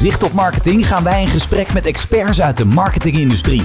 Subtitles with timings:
[0.00, 3.62] Zicht op Marketing gaan wij in gesprek met experts uit de marketingindustrie.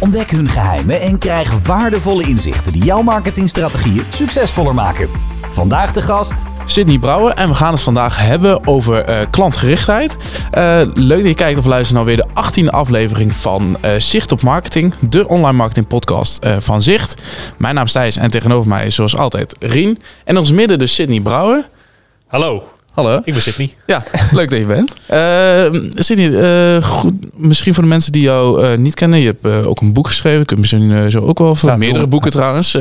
[0.00, 5.08] Ontdek hun geheimen en krijg waardevolle inzichten die jouw marketingstrategieën succesvoller maken.
[5.50, 10.16] Vandaag de gast Sydney Brouwer en we gaan het vandaag hebben over eh, klantgerichtheid.
[10.16, 14.32] Uh, leuk dat je kijkt of luistert naar weer de 18e aflevering van uh, Zicht
[14.32, 17.22] op Marketing, de online marketing podcast van Zicht.
[17.56, 20.02] Mijn naam is Thijs en tegenover mij is zoals altijd Rien.
[20.24, 21.68] En ons midden dus Sydney Brouwer.
[22.26, 22.76] Hallo.
[22.98, 23.20] Hallo.
[23.24, 23.74] Ik ben Sydney.
[23.86, 24.92] Ja, leuk dat je bent.
[25.10, 26.28] Uh, Sydney,
[26.76, 29.18] uh, goed, misschien voor de mensen die jou uh, niet kennen.
[29.18, 30.40] Je hebt ook een boek geschreven.
[30.40, 32.72] Ik heb misschien zo ook wel van meerdere boeken trouwens.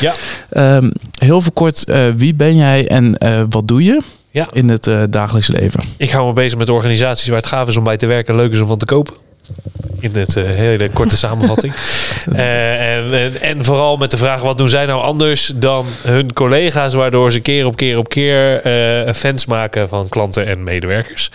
[0.00, 0.14] ja.
[0.50, 1.84] Ehm, heel veel kort,
[2.16, 4.48] wie ben jij en wat doe je ja.
[4.52, 5.80] in het dagelijkse leven?
[5.96, 8.40] Ik hou me bezig met organisaties waar het gaaf is om bij te werken en
[8.40, 9.14] leuk is om van te kopen.
[10.00, 11.74] In het uh, hele korte samenvatting.
[12.32, 16.32] Uh, en, en, en, vooral met de vraag: wat doen zij nou anders dan hun
[16.32, 18.66] collega's, waardoor ze keer op keer op keer
[19.06, 21.30] uh, fans maken van klanten en medewerkers?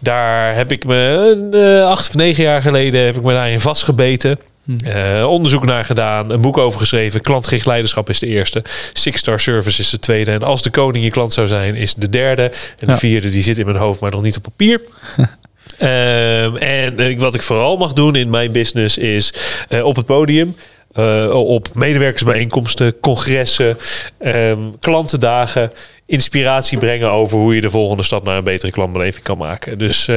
[0.00, 4.38] Daar heb ik me acht of negen jaar geleden heb ik me daarin vastgebeten.
[4.86, 7.20] Uh, onderzoek naar gedaan, een boek over geschreven.
[7.20, 8.62] Klantgericht leiderschap is de eerste.
[8.92, 10.30] Six Star Service is de tweede.
[10.30, 12.42] En als de koning je klant zou zijn, is de derde.
[12.42, 12.96] En de ja.
[12.96, 14.80] vierde die zit in mijn hoofd, maar nog niet op papier.
[15.82, 19.34] Um, en wat ik vooral mag doen in mijn business is
[19.68, 20.56] uh, op het podium.
[20.98, 23.76] Uh, op medewerkersbijeenkomsten, congressen,
[24.18, 25.72] um, klantendagen
[26.06, 29.78] inspiratie brengen over hoe je de volgende stap naar een betere klantbeleving kan maken.
[29.78, 30.08] Dus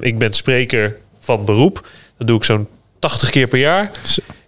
[0.00, 1.88] ik ben spreker van beroep.
[2.18, 3.90] Dat doe ik zo'n 80 keer per jaar.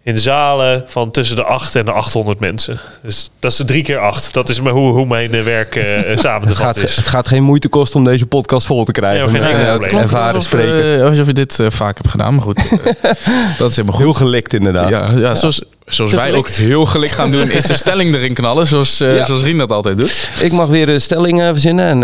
[0.03, 2.81] In zalen van tussen de 8 en de 800 mensen.
[3.03, 4.34] Dus dat is de drie keer 8.
[4.34, 6.97] Dat is hoe, hoe mijn werk uh, samen te vatten is.
[6.97, 9.33] Het gaat geen moeite kosten om deze podcast vol te krijgen.
[9.33, 10.98] Ja, geen uh, ervaren alsof, spreken.
[10.98, 12.57] Uh, alsof je dit vaak hebt gedaan, maar goed.
[13.59, 13.98] dat is helemaal goed.
[14.05, 14.89] Heel gelikt inderdaad.
[14.89, 18.67] Ja, ja, zoals, zoals wij ook heel gelikt gaan doen, is de stelling erin knallen.
[18.67, 19.25] Zoals, ja.
[19.25, 20.31] zoals Rien dat altijd doet.
[20.41, 21.87] Ik mag weer een stelling verzinnen.
[21.87, 21.98] En,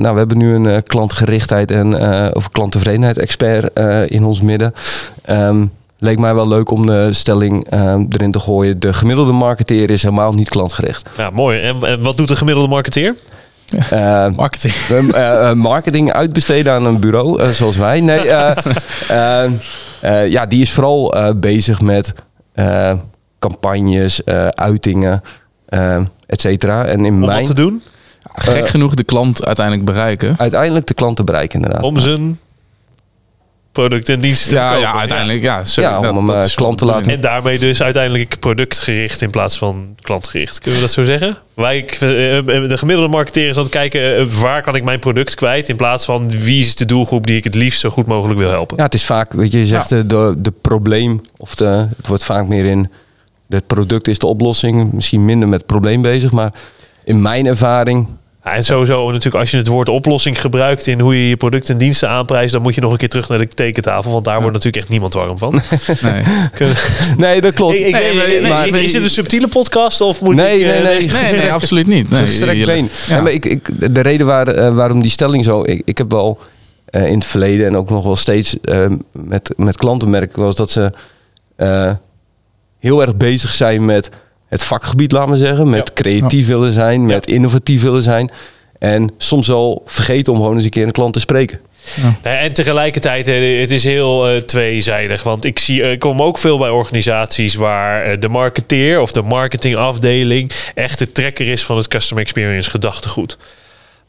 [0.00, 1.94] nou, we hebben nu een klantgerichtheid en
[2.34, 4.74] of klanttevredenheid expert in ons midden.
[5.30, 8.80] Um, leek mij wel leuk om de stelling uh, erin te gooien.
[8.80, 11.08] De gemiddelde marketeer is helemaal niet klantgericht.
[11.16, 11.60] Ja, mooi.
[11.60, 13.14] En, en wat doet de gemiddelde marketeer?
[13.92, 14.74] Uh, marketing.
[14.90, 18.00] Uh, marketing uitbesteden aan een bureau, zoals wij.
[18.00, 18.24] Nee,
[20.30, 22.14] ja, die is vooral bezig met
[23.38, 25.22] campagnes, uitingen,
[26.26, 26.84] et cetera.
[26.84, 27.82] En in Om mijn, wat te doen?
[28.34, 30.34] Gek genoeg de klant uiteindelijk bereiken.
[30.38, 31.84] Uiteindelijk de klant te bereiken, inderdaad.
[31.84, 32.38] Om zijn
[33.72, 34.88] producten en diensten te ja, kopen.
[34.88, 35.42] Ja, uiteindelijk.
[35.42, 37.12] Ja, sorry, ja om hem klant te laten.
[37.12, 40.58] En daarmee dus uiteindelijk productgericht in plaats van klantgericht.
[40.58, 41.38] Kunnen we dat zo zeggen?
[41.54, 45.76] Wij, de gemiddelde marketeer is aan het kijken waar kan ik mijn product kwijt in
[45.76, 48.76] plaats van wie is de doelgroep die ik het liefst zo goed mogelijk wil helpen.
[48.76, 50.02] Ja, het is vaak, weet je, je zegt ja.
[50.02, 52.90] de, de probleem of de, het wordt vaak meer in
[53.48, 54.92] het product is de oplossing.
[54.92, 56.52] Misschien minder met het probleem bezig, maar
[57.04, 58.06] in mijn ervaring
[58.42, 61.80] en sowieso natuurlijk als je het woord oplossing gebruikt in hoe je je producten en
[61.80, 64.52] diensten aanprijst, dan moet je nog een keer terug naar de tekentafel, want daar wordt
[64.52, 65.60] natuurlijk echt niemand warm van.
[66.02, 66.22] Nee,
[67.16, 67.74] nee dat klopt.
[67.74, 70.66] Ik, ik, nee, nee, nee, maar, is dit een subtiele podcast of moet nee, ik...
[70.66, 72.10] Nee, nee, nee, nee, absoluut niet.
[72.10, 72.88] Nee, Verstrekt been.
[73.06, 73.20] Ja.
[73.20, 75.62] maar ik, ik, de reden waar, uh, waarom die stelling zo...
[75.64, 76.38] Ik, ik heb wel
[76.90, 80.54] uh, in het verleden en ook nog wel steeds uh, met, met klanten merken was
[80.54, 80.92] dat ze
[82.78, 84.10] heel erg bezig zijn met
[84.52, 85.70] het vakgebied, laten we zeggen.
[85.70, 86.02] Met ja.
[86.02, 86.54] creatief ja.
[86.54, 87.34] willen zijn, met ja.
[87.34, 88.30] innovatief willen zijn.
[88.78, 91.60] En soms wel vergeten om gewoon eens een keer een klant te spreken.
[92.22, 92.30] Ja.
[92.40, 93.26] En tegelijkertijd,
[93.60, 95.22] het is heel uh, tweezijdig.
[95.22, 100.52] Want ik, zie, ik kom ook veel bij organisaties waar de marketeer of de marketingafdeling
[100.74, 103.36] echt de trekker is van het customer experience gedachtegoed.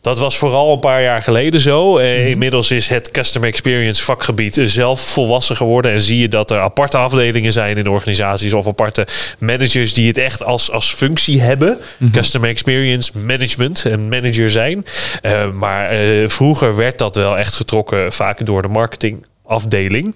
[0.04, 2.00] Dat was vooral een paar jaar geleden zo.
[2.00, 5.92] Uh, inmiddels is het customer experience vakgebied zelf volwassen geworden.
[5.92, 9.08] En zie je dat er aparte afdelingen zijn in organisaties of aparte
[9.40, 11.70] managers die het echt als, als functie hebben.
[11.70, 12.12] Mm -hmm.
[12.12, 14.86] Customer experience management en manager zijn.
[15.22, 20.16] Uh, maar uh, vroeger werd dat wel echt getrokken vaak door de marketingafdeling.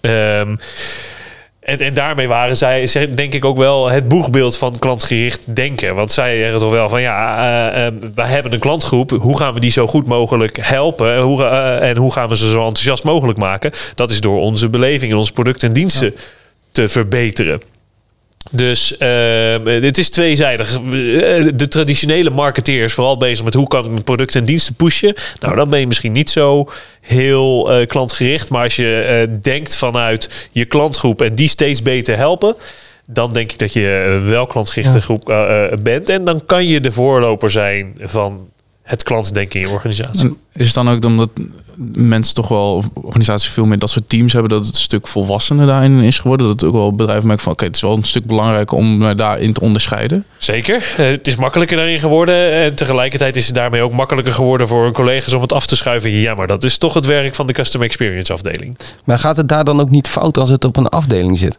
[0.00, 0.58] Um,
[1.66, 5.94] en, en daarmee waren zij, denk ik, ook wel het boegbeeld van klantgericht denken.
[5.94, 7.38] Want zij zeggen toch wel van ja,
[7.76, 9.10] uh, uh, wij hebben een klantgroep.
[9.10, 11.18] Hoe gaan we die zo goed mogelijk helpen?
[11.18, 13.70] Hoe, uh, en hoe gaan we ze zo enthousiast mogelijk maken?
[13.94, 16.20] Dat is door onze beleving en onze producten en diensten ja.
[16.72, 17.60] te verbeteren.
[18.50, 20.80] Dus uh, het is tweezijdig.
[21.54, 25.14] De traditionele marketeer is vooral bezig met hoe kan ik mijn producten en diensten pushen.
[25.40, 26.68] Nou, dan ben je misschien niet zo
[27.00, 28.50] heel uh, klantgericht.
[28.50, 32.54] Maar als je uh, denkt vanuit je klantgroep en die steeds beter helpen.
[33.08, 35.00] Dan denk ik dat je wel klantgerichte ja.
[35.00, 35.34] groep
[35.82, 36.08] bent.
[36.08, 38.48] En dan kan je de voorloper zijn van
[38.86, 40.20] het klantdenken in je organisatie.
[40.20, 41.30] En is het dan ook omdat
[41.92, 45.66] mensen toch wel, organisaties veel meer dat soort teams hebben, dat het een stuk volwassener
[45.66, 46.46] daarin is geworden?
[46.46, 49.16] Dat het ook wel bedrijven merken van, oké, het is wel een stuk belangrijker om
[49.16, 50.24] daarin te onderscheiden?
[50.38, 50.94] Zeker.
[50.96, 52.52] Eh, het is makkelijker daarin geworden.
[52.52, 55.76] En tegelijkertijd is het daarmee ook makkelijker geworden voor hun collega's om het af te
[55.76, 56.10] schuiven.
[56.10, 58.78] Ja, maar dat is toch het werk van de Customer Experience afdeling.
[59.04, 61.58] Maar gaat het daar dan ook niet fout als het op een afdeling zit?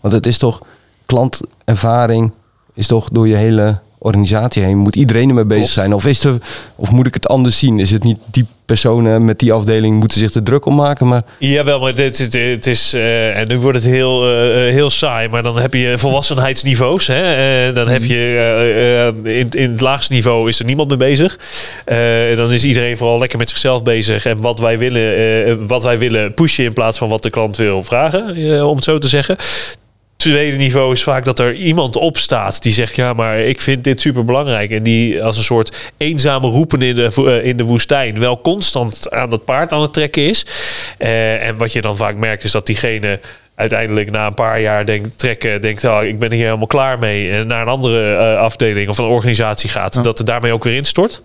[0.00, 0.62] Want het is toch
[1.06, 2.32] klantervaring,
[2.74, 4.78] is toch door je hele organisatie heen.
[4.78, 5.74] Moet iedereen ermee bezig Klopt.
[5.74, 5.94] zijn?
[5.94, 6.36] Of, is er,
[6.76, 7.78] of moet ik het anders zien?
[7.78, 11.08] Is het niet die personen met die afdeling moeten zich er druk om maken?
[11.08, 14.72] Maar Jawel, maar dit, dit, het is, eh, en nu wordt het heel, eh, eh,
[14.72, 17.06] heel saai, maar dan heb je volwassenheidsniveaus.
[17.06, 17.72] Hè?
[17.72, 21.38] Dan heb je eh, in, in het laagste niveau is er niemand mee bezig.
[22.36, 26.34] Dan is iedereen vooral lekker met zichzelf bezig en wat wij willen, wat wij willen
[26.34, 28.22] pushen in plaats van wat de klant wil vragen,
[28.66, 29.36] om het zo te zeggen.
[30.22, 34.00] Tweede niveau is vaak dat er iemand opstaat die zegt: Ja, maar ik vind dit
[34.00, 34.70] super belangrijk.
[34.70, 39.10] En die als een soort eenzame roepen in de, eh, in de woestijn wel constant
[39.10, 40.46] aan dat paard aan het trekken is.
[40.98, 43.20] Eh, en wat je dan vaak merkt is dat diegene
[43.54, 47.30] uiteindelijk na een paar jaar denkt, trekken, denkt: oh, Ik ben hier helemaal klaar mee.
[47.30, 50.76] En naar een andere eh, afdeling of een organisatie gaat, dat het daarmee ook weer
[50.76, 51.22] instort.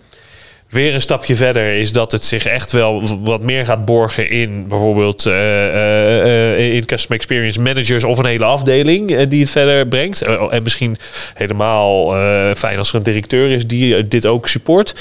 [0.68, 4.68] Weer een stapje verder is dat het zich echt wel wat meer gaat borgen in
[4.68, 9.88] bijvoorbeeld eh, eh, eh, in customer experience managers of een hele afdeling die het verder
[9.88, 10.22] brengt.
[10.22, 10.96] Eh, en misschien
[11.34, 12.12] helemaal
[12.54, 14.94] fijn als er een directeur is die dit ook support.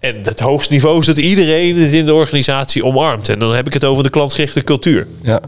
[0.00, 3.28] En het hoogste niveau is dat iedereen het in de organisatie omarmt.
[3.28, 5.06] En dan heb ik het over de klantgerichte cultuur.
[5.22, 5.40] ja,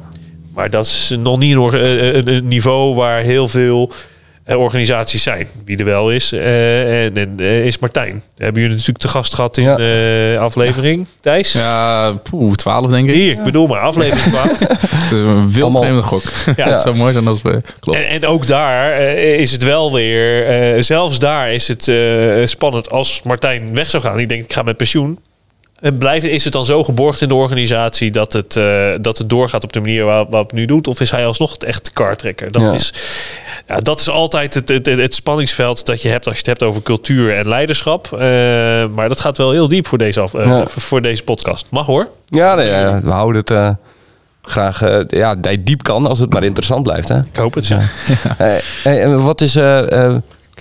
[0.54, 3.92] Maar dat is nog niet een, een, een niveau waar heel veel
[4.58, 5.46] organisaties zijn.
[5.64, 8.22] Wie er wel is, eh, en, en eh, is Martijn.
[8.36, 9.76] Hebben jullie natuurlijk te gast gehad in Ja.
[9.76, 11.52] de aflevering, Thijs?
[11.52, 13.14] Ja, poeh, 12 denk ik.
[13.14, 14.58] Hier, ik bedoel maar, aflevering 12.
[14.58, 14.70] Het
[15.04, 16.22] is Een wild vreemde gok.
[16.56, 17.62] Ja, het zou mooi zijn als we...
[17.80, 17.98] Klopt.
[17.98, 21.96] En, en ook daar eh, is het wel weer, eh, zelfs daar is het eh,
[22.44, 24.18] spannend als Martijn weg zou gaan.
[24.18, 25.18] Ik denk, ik ga met pensioen.
[25.80, 28.64] En blijven, is het dan zo geborgd in de organisatie dat het, eh,
[29.00, 30.86] dat het doorgaat op de manier waar- waarop het nu doet?
[30.88, 32.52] Of is hij alsnog het echte kartrekker?
[32.52, 32.72] Dat, Ja.
[32.72, 32.92] is,
[33.68, 36.62] ja, dat is altijd het, het, het spanningsveld dat je hebt als je het hebt
[36.62, 38.08] over cultuur en leiderschap.
[38.12, 38.18] Eh,
[38.94, 40.66] maar dat gaat wel heel diep voor deze, af, eh, Ja.
[40.66, 41.66] voor- deze podcast.
[41.70, 42.08] Mag hoor.
[42.26, 43.76] ja nee, ja, we houden het
[44.42, 47.08] graag ja, diep kan als het maar interessant blijft.
[47.08, 47.18] Hè?
[47.18, 47.66] Ik hoop het.
[47.66, 47.80] Ja.
[48.38, 48.54] Eh,
[48.84, 49.58] eh, en wat is...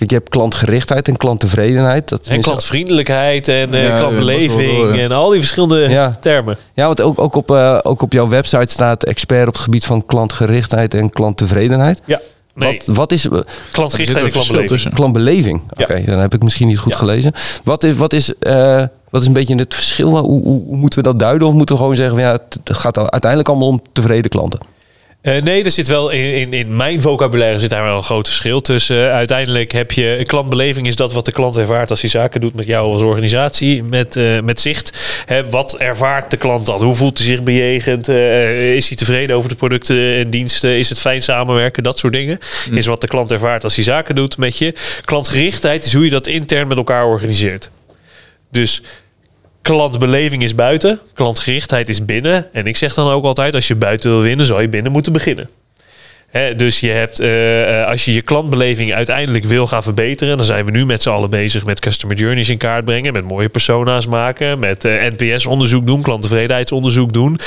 [0.00, 2.08] kijk, je hebt klantgerichtheid en klanttevredenheid.
[2.08, 6.16] Dat En klantvriendelijkheid en eh, Ja, klantbeleving en al die verschillende Ja.
[6.20, 6.56] termen.
[6.74, 9.84] Ja, want ook, ook, op, eh, ook op jouw website staat expert op het gebied
[9.86, 12.00] van klantgerichtheid en klanttevredenheid.
[12.04, 12.20] Ja,
[12.54, 13.26] nee, Wat, wat is
[13.72, 14.68] klantgerichtheid en zit een verschil klantbeleving.
[14.68, 14.92] tussen.
[14.92, 15.60] klantbeleving?
[15.70, 15.82] Ja.
[15.84, 16.98] Oké, dan heb ik misschien niet goed Ja.
[16.98, 17.32] gelezen.
[17.64, 20.08] Wat is, wat, is, eh, wat is een beetje het verschil?
[20.18, 21.48] Hoe, hoe, hoe moeten we dat duiden?
[21.48, 24.60] Of moeten we gewoon zeggen, van, ja, het gaat uiteindelijk allemaal om tevreden klanten?
[25.20, 28.28] Eh, nee, er zit wel in, in, in mijn vocabulaire zit daar wel een groot
[28.28, 28.96] verschil tussen.
[28.96, 32.54] Eh, uiteindelijk heb je klantbeleving is dat wat de klant ervaart als hij zaken doet
[32.54, 35.22] met jou als organisatie, met, eh, met zicht.
[35.26, 36.82] Hè, wat ervaart de klant dan?
[36.82, 38.08] Hoe voelt hij zich bejegend?
[38.08, 40.78] Eh, is hij tevreden over de producten en diensten?
[40.78, 41.82] Is het fijn samenwerken?
[41.82, 42.38] Dat soort dingen.
[42.72, 44.74] Is wat de klant ervaart als hij zaken doet met je.
[45.04, 47.70] Klantgerichtheid is hoe je dat intern met elkaar organiseert.
[48.50, 48.82] Dus
[49.62, 52.52] klantbeleving is buiten, klantgerichtheid is binnen.
[52.52, 55.12] En ik zeg dan ook altijd, als je buiten wil winnen, zou je binnen moeten
[55.12, 55.48] beginnen.
[56.56, 60.64] Dus je hebt, eh, eh, als je je klantbeleving uiteindelijk wil gaan verbeteren, dan zijn
[60.64, 64.06] we nu met z'n allen bezig met customer journeys in kaart brengen, met mooie persona's
[64.06, 67.38] maken, met eh, NPS-onderzoek doen, klanttevredenheidsonderzoek doen.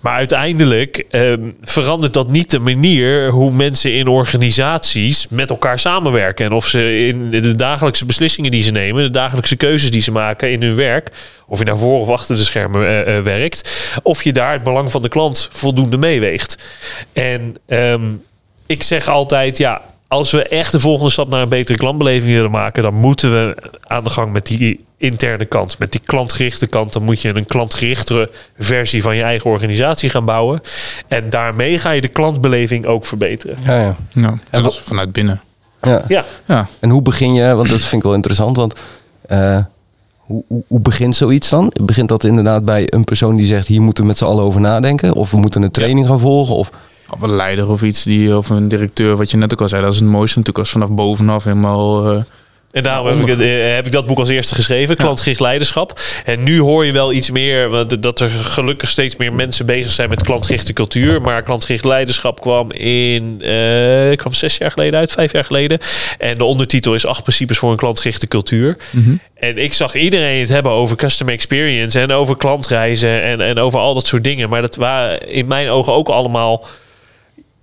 [0.00, 6.44] Maar uiteindelijk ehm, verandert dat niet de manier hoe mensen in organisaties met elkaar samenwerken.
[6.44, 10.12] En of ze in de dagelijkse beslissingen die ze nemen, de dagelijkse keuzes die ze
[10.12, 11.10] maken in hun werk,
[11.52, 13.70] of je naar voor of achter de schermen eh, eh, werkt,
[14.02, 16.58] of je daar het belang van de klant voldoende meeweegt.
[17.12, 18.02] En ehm,
[18.66, 22.50] ik zeg altijd, ja, als we echt de volgende stap naar een betere klantbeleving willen
[22.50, 23.56] maken, dan moeten we
[23.86, 26.92] aan de gang met die interne kant, met die klantgerichte kant.
[26.92, 30.60] Dan moet je een klantgerichtere versie van je eigen organisatie gaan bouwen.
[31.08, 33.56] En daarmee ga je de klantbeleving ook verbeteren.
[33.62, 33.96] Ja, ja.
[34.12, 35.40] Ja, en dat is vanuit binnen.
[35.82, 36.04] ja.
[36.08, 38.74] Ja, Ja, En hoe begin je, want dat vind ik wel interessant, want
[39.26, 39.58] eh,
[40.22, 41.72] hoe, hoe, hoe begint zoiets dan?
[41.80, 44.60] Begint dat inderdaad bij een persoon die zegt, hier moeten we met z'n allen over
[44.60, 45.14] nadenken?
[45.14, 46.54] Of we moeten een training gaan volgen?
[46.54, 46.70] Of,
[47.10, 49.82] of een leider of iets, die, of een directeur, wat je net ook al zei.
[49.82, 52.12] Dat is het mooiste natuurlijk als vanaf bovenaf helemaal...
[52.12, 52.22] eh,
[52.72, 56.00] En daarom heb ik, het, eh, heb ik dat boek als eerste geschreven, Klantgericht Leiderschap.
[56.24, 59.92] En nu hoor je wel iets meer, want dat er gelukkig steeds meer mensen bezig
[59.92, 61.20] zijn met klantgerichte cultuur.
[61.20, 65.78] Maar klantgericht leiderschap kwam in, eh, kwam zes jaar geleden uit, vijf jaar geleden.
[66.18, 68.76] En de ondertitel is acht principes voor een klantgerichte cultuur.
[69.34, 73.78] En ik zag iedereen het hebben over customer experience en over klantreizen en, en over
[73.78, 74.48] al dat soort dingen.
[74.48, 76.66] Maar dat waren in mijn ogen ook allemaal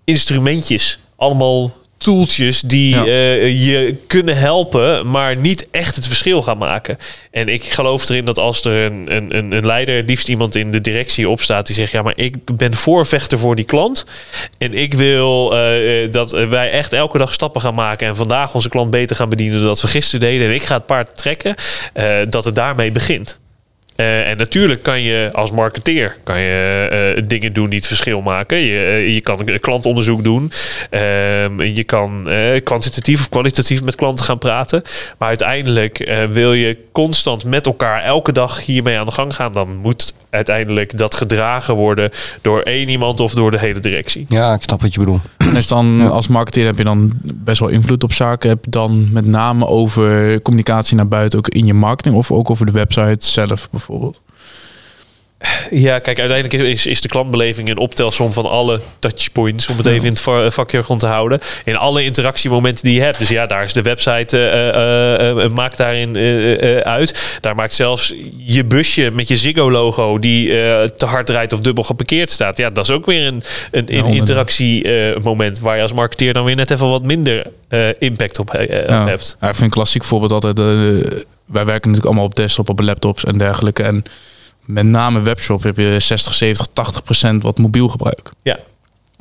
[0.04, 1.00] instrumentjes.
[1.16, 3.06] Allemaal toeltjes die Ja.
[3.06, 6.98] eh, je kunnen helpen, maar niet echt het verschil gaan maken.
[7.32, 10.82] En ik geloof erin dat als er een, een, een, leider, liefst iemand in de
[10.82, 14.06] directie opstaat, die zegt: Ja, maar ik ben voorvechter voor die klant.
[14.58, 18.54] En ik wil eh, eh, dat wij echt elke dag stappen gaan maken en vandaag
[18.54, 20.48] onze klant beter gaan bedienen dan dat we gisteren deden.
[20.48, 21.56] En ik ga het paard trekken,
[22.30, 23.40] dat het daarmee begint.
[24.00, 28.22] Eh, en natuurlijk kan je als marketeer kan je, eh, dingen doen die het verschil
[28.22, 28.58] maken.
[28.58, 30.52] Je, eh, je kan klantonderzoek doen.
[30.90, 32.28] Ehm, je kan
[32.64, 34.82] kwantitatief of kwalitatief met klanten gaan praten.
[35.18, 39.52] Maar uiteindelijk wil je constant met elkaar elke dag hiermee aan de gang gaan.
[39.52, 44.26] Dan moet uiteindelijk dat gedragen worden door één iemand of door de hele directie.
[44.28, 45.22] Ja, ik snap wat je bedoelt.
[45.38, 48.50] En is dan als marketeer heb je dan best wel invloed op zaken.
[48.50, 52.50] Heb je dan met name over communicatie naar buiten ook in je marketing of ook
[52.50, 54.22] over de website zelf bijvoorbeeld?
[55.72, 60.04] Ja, kijk, uiteindelijk is, is de klantbeleving een optelsom van alle touchpoints, om het even
[60.06, 61.40] in het va- vakjargon te houden.
[61.66, 63.20] In alle interactiemomenten die je hebt.
[63.20, 67.38] Dus ja, daar is de website, eh, eh, eh, eh, maakt daarin eh, eh, uit.
[67.42, 71.84] Daar maakt zelfs je busje met je Ziggo-logo die eh, te hard rijdt of dubbel
[71.84, 72.58] geparkeerd staat.
[72.58, 76.72] Ja, dat is ook weer een, een, interactiemoment waar je als marketeer dan weer net
[76.72, 79.38] even wat minder eh, impact op, eh, hebt.
[79.42, 80.60] Ja, ik vind een klassiek voorbeeld altijd.
[80.60, 80.66] eh,
[81.46, 83.84] wij werken natuurlijk allemaal op desktop, op laptops en dergelijke.
[83.84, 84.04] En
[84.70, 88.32] met name webshop heb je 60, 70, 80 procent wat mobiel gebruik.
[88.42, 88.60] Ja.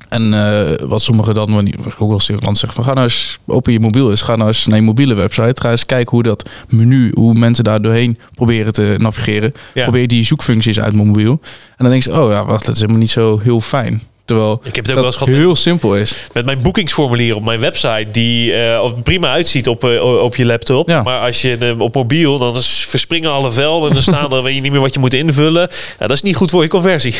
[0.09, 3.73] En eh, wat sommigen dan, wanneer ook wel eens zeggen van ga nou eens open
[3.73, 6.49] je mobiel eens, ga nou eens naar je mobiele website, ga eens kijken hoe dat
[6.69, 9.53] menu, hoe mensen daar doorheen proberen te navigeren.
[9.75, 9.83] Ja.
[9.83, 11.41] Probeer die zoekfuncties uit mijn mobiel.
[11.53, 14.03] En dan denk je, oh ja, wacht, dat is helemaal niet zo heel fijn.
[14.29, 16.27] Terwijl Ik heb het ook wel eens gehad met- heel simpel is.
[16.33, 20.89] met mijn boekingsformulier op mijn website, die eh, prima uitziet op, eh, op je laptop.
[20.89, 21.03] Ja.
[21.03, 24.43] Maar als je hem op mobiel, dan is- verspringen alle velden en dan staan er,
[24.47, 25.69] weet je niet meer wat je moet invullen.
[25.99, 27.15] Ja, dat is niet goed voor je conversie.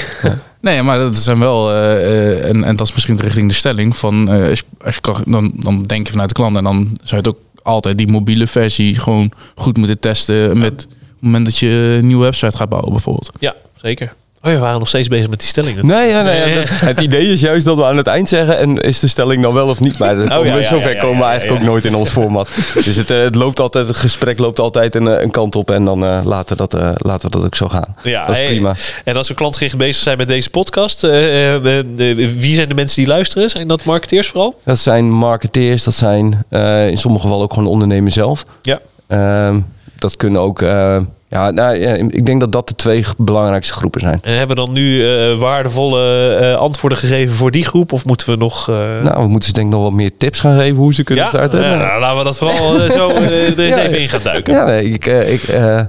[0.61, 4.29] Nee, maar dat zijn wel, eh, en, en dat is misschien richting de stelling van,
[4.29, 7.23] als, je, als je kan, dan, dan denk je vanuit de klant en dan zou
[7.23, 10.87] je het ook altijd die mobiele versie gewoon goed moeten testen met het
[11.21, 13.31] moment dat je een nieuwe website gaat bouwen bijvoorbeeld.
[13.39, 14.13] Ja, zeker.
[14.43, 15.87] Oh ja, we waren nog steeds bezig met die stellingen.
[15.87, 18.59] Nee, ja, nee, ja, dat- het idee is juist dat we aan het eind zeggen
[18.59, 19.99] en is de stelling dan wel of niet.
[19.99, 21.67] Maar Oh, ja, ja, zover ja, ja, komen we eigenlijk ja.
[21.67, 22.49] ook nooit in ons format.
[22.85, 25.71] Dus het, eh, het loopt altijd, het gesprek loopt altijd een, eh, een kant op
[25.71, 27.95] en dan eh, laten, we dat, eh, laten we dat ook zo gaan.
[28.03, 28.75] Ja, dat is hey, prima.
[29.05, 33.51] En als we klantgericht bezig zijn met deze podcast, wie zijn de mensen die luisteren?
[33.51, 34.61] Zijn dat marketeers vooral?
[34.65, 38.45] Dat zijn marketeers, dat zijn eh, in sommige gevallen ook gewoon ondernemers zelf.
[38.63, 38.81] Ja.
[39.07, 39.61] Ehm,
[39.99, 40.97] dat kunnen ook, eh,
[41.31, 44.19] ja, nou, ja, ik denk dat dat de twee belangrijkste groepen zijn.
[44.23, 47.93] En hebben we dan nu eh, waardevolle eh, antwoorden gegeven voor die groep?
[47.93, 48.69] Of moeten we nog...
[48.69, 51.03] eh, Nou, we moeten ze denk ik nog wat meer tips gaan geven hoe ze
[51.05, 51.61] kunnen ja, starten.
[51.61, 54.53] Ja, nou, laten we dat vooral eh, zo eh, er eens even in gaan duiken.
[54.55, 55.81] Ja, nee, ik, eh, ik, eh,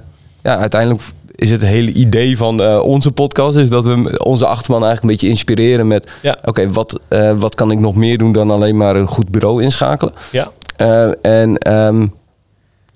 [0.44, 1.02] ja, uiteindelijk
[1.36, 5.10] is het hele idee van eh, onze podcast is dat we onze achterman eigenlijk een
[5.20, 6.38] beetje inspireren met, Ja.
[6.44, 9.64] oké, wat, eh, wat kan ik nog meer doen dan alleen maar een goed bureau
[9.64, 10.14] inschakelen?
[10.32, 10.50] Ja.
[10.76, 12.08] Eh, en ehm,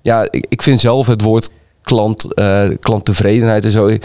[0.02, 1.50] ja, ik, ik vind zelf het woord
[1.84, 4.00] klant, eh, klanttevredenheid en zo, het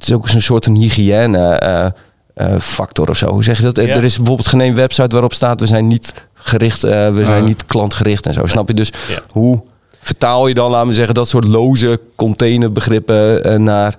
[0.00, 1.86] is ook een soort van hygiëne eh,
[2.34, 3.30] eh, factor of zo.
[3.30, 3.76] Hoe zeg je dat?
[3.76, 3.82] Ja.
[3.86, 7.46] Er is bijvoorbeeld geen website waarop staat we zijn niet gericht, we zijn Ah.
[7.46, 8.46] niet klantgericht en zo.
[8.46, 8.74] Snap je?
[8.74, 9.20] Dus Ja.
[9.30, 9.60] hoe
[10.00, 13.94] vertaal je dan, laten we zeggen, dat soort loze containerbegrippen eh, naar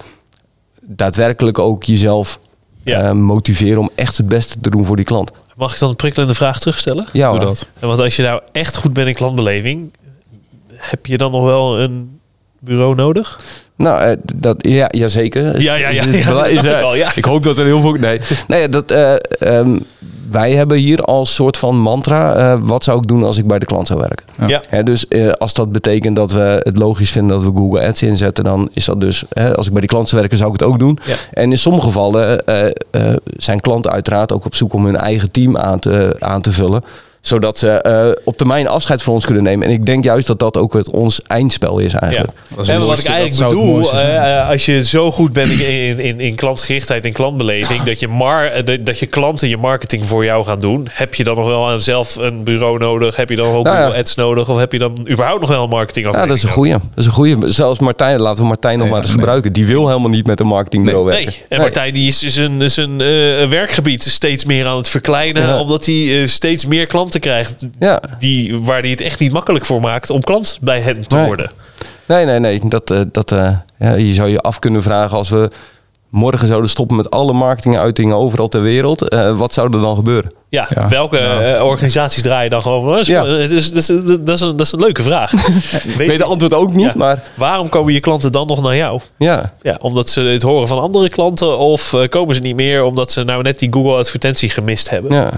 [0.81, 2.39] daadwerkelijk ook jezelf
[2.83, 3.13] Ja.
[3.13, 5.31] motiveren om echt het beste te doen voor die klant?
[5.55, 7.05] Mag ik dan een prikkelende vraag terugstellen?
[7.13, 7.65] Ja, Doe dat.
[7.79, 9.91] Want als je nou echt goed bent in klantbeleving,
[10.75, 12.18] heb je dan nog wel een
[12.59, 13.39] bureau nodig?
[13.75, 15.61] Nou, eh, dat, ja, jazeker.
[15.61, 17.11] Ja, ja, ja, Is ja, is, ja.
[17.15, 17.91] Ik hoop dat er heel veel...
[17.91, 19.77] Nee, nee dat, eh, ehm,
[20.29, 22.35] wij hebben hier als soort van mantra...
[22.35, 24.25] eh, wat zou ik doen als ik bij de klant zou werken?
[24.37, 24.47] Ja.
[24.47, 24.61] Ja.
[24.69, 28.01] Hè, dus eh, als dat betekent dat we het logisch vinden dat we Google Ads
[28.01, 28.43] inzetten...
[28.43, 29.23] dan is dat dus...
[29.29, 30.99] Hè, als ik bij die klant zou werken, zou ik het ook doen.
[31.05, 31.15] Ja.
[31.33, 35.31] En in sommige gevallen eh, eh, zijn klanten uiteraard ook op zoek om hun eigen
[35.31, 36.83] team aan te, aan te vullen
[37.21, 39.67] zodat ze eh, op termijn afscheid van ons kunnen nemen.
[39.67, 42.31] En ik denk juist dat dat ook het ons eindspel is eigenlijk.
[42.61, 46.19] Is En wat ik eigenlijk bedoel, eh, eh, als je zo goed bent in, in,
[46.19, 48.51] in, klantgerichtheid en klantbeleving, dat je, mar,
[48.83, 51.81] dat- je klanten je marketing voor jou gaan doen, heb je dan nog wel aan
[51.81, 53.15] zelf een bureau nodig?
[53.15, 53.83] Heb je dan ook Nou ja.
[53.83, 54.49] Google Ads nodig?
[54.49, 56.71] Of heb je dan überhaupt nog wel een marketing Ja, dat is een goeie.
[56.71, 57.37] Dat is een goeie.
[57.45, 59.19] Zelfs Martijn, laten we Martijn nog Nee, maar eens nee.
[59.19, 59.53] gebruiken.
[59.53, 61.41] Die wil helemaal niet met een marketingbureau Nee, werken.
[61.49, 63.07] en Martijn die is zijn, zijn eh,
[63.49, 65.59] werkgebied steeds meer aan het verkleinen, Ja.
[65.59, 68.01] omdat hij eh, steeds meer klanten krijgt Ja.
[68.19, 71.25] die, waar hij het echt niet makkelijk voor maakt om klant bij hen te Nee.
[71.25, 71.51] worden.
[72.05, 72.61] Nee, nee, nee.
[72.67, 75.49] Dat, eh, dat, eh, ja, je zou je af kunnen vragen als we
[76.09, 79.09] morgen zouden stoppen met alle marketinguitingen overal ter wereld.
[79.09, 80.31] eh, wat zou er dan gebeuren?
[80.49, 80.87] Ja, Ja.
[80.87, 82.91] welke eh, organisaties draaien dan gewoon?
[82.91, 83.25] Dat is, Ja.
[83.25, 85.31] het is- dat, is, dat, is een, dat is een leuke vraag.
[85.87, 86.93] Ik weet de antwoord ook niet, Ja.
[86.95, 89.01] maar Waarom komen je klanten dan nog naar jou?
[89.17, 89.53] ja.
[89.61, 93.23] Ja, omdat ze het horen van andere klanten of komen ze niet meer omdat ze
[93.23, 95.11] nou net die Google advertentie gemist hebben?
[95.15, 95.31] Ja,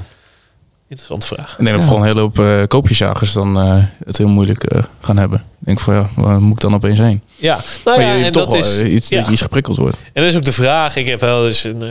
[0.92, 1.56] Interessante vraag.
[1.58, 4.82] Ik denk dat vooral een hele hoop uh, koopjesjagers dan uh, het heel moeilijk uh,
[5.02, 5.38] gaan hebben.
[5.40, 7.22] Ik denk van ja, waar moet ik dan opeens heen?
[7.36, 9.18] Ja, nou maar ja, je, en toch dat is iets, ja.
[9.18, 9.98] dat je iets geprikkeld wordt.
[10.14, 10.96] En dat is ook de vraag.
[10.96, 11.82] Ik heb wel eens een,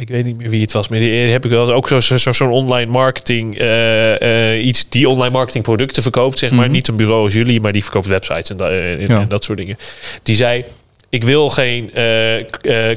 [0.00, 2.16] ik weet niet meer wie het was, maar die heb ik wel ook zo'n zo,
[2.16, 3.54] zo, zo online marketing,
[4.62, 6.58] iets die online marketing producten verkoopt, zeg maar.
[6.58, 6.74] Mm -hmm.
[6.74, 9.20] Niet een bureau als jullie, maar die verkoopt websites en, da en, ja.
[9.20, 9.78] en dat soort dingen.
[10.22, 10.64] Die zei,
[11.08, 11.90] ik wil geen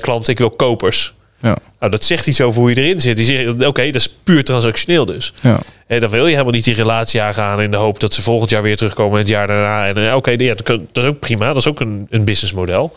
[0.02, 1.14] klanten, ik wil kopers.
[1.42, 1.58] Ja.
[1.80, 3.18] Nou, dat zegt iets over hoe je erin zit.
[3.18, 5.34] Die zegt, oké, okay, dat is puur transactioneel dus.
[5.42, 5.60] Ja.
[5.88, 8.50] En dan wil je helemaal niet die relatie aangaan in de hoop dat ze volgend
[8.50, 9.88] jaar weer terugkomen het jaar daarna.
[9.88, 11.48] En uh, oké, okay, ja, dat, dat, is ook prima.
[11.48, 12.94] Dat is ook een, een businessmodel.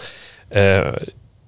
[0.57, 0.79] Uh,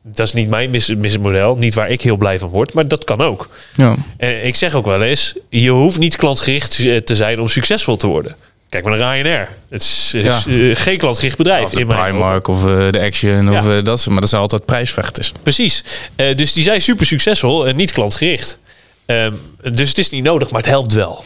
[0.03, 3.21] dat is niet mijn businessmodel, niet waar ik heel blij van word, maar dat kan
[3.21, 3.49] ook.
[3.77, 3.97] Ja.
[4.17, 8.07] En ik zeg ook wel eens, je hoeft niet klantgericht te zijn om succesvol te
[8.07, 8.37] worden.
[8.73, 9.49] Kijk maar naar Ryanair.
[9.69, 10.37] Het is, Ja.
[10.37, 11.65] is uh, geen klantgericht bedrijf.
[11.65, 13.59] Of de in mijn Primark of uh, de Action.
[13.59, 15.33] Of, uh, dat, maar dat zijn altijd prijsvechters.
[15.43, 15.85] Precies.
[16.17, 18.59] Eh, dus die zijn super succesvol en niet klantgericht.
[19.07, 19.33] Ehm,
[19.73, 21.25] dus het is niet nodig, maar het helpt wel.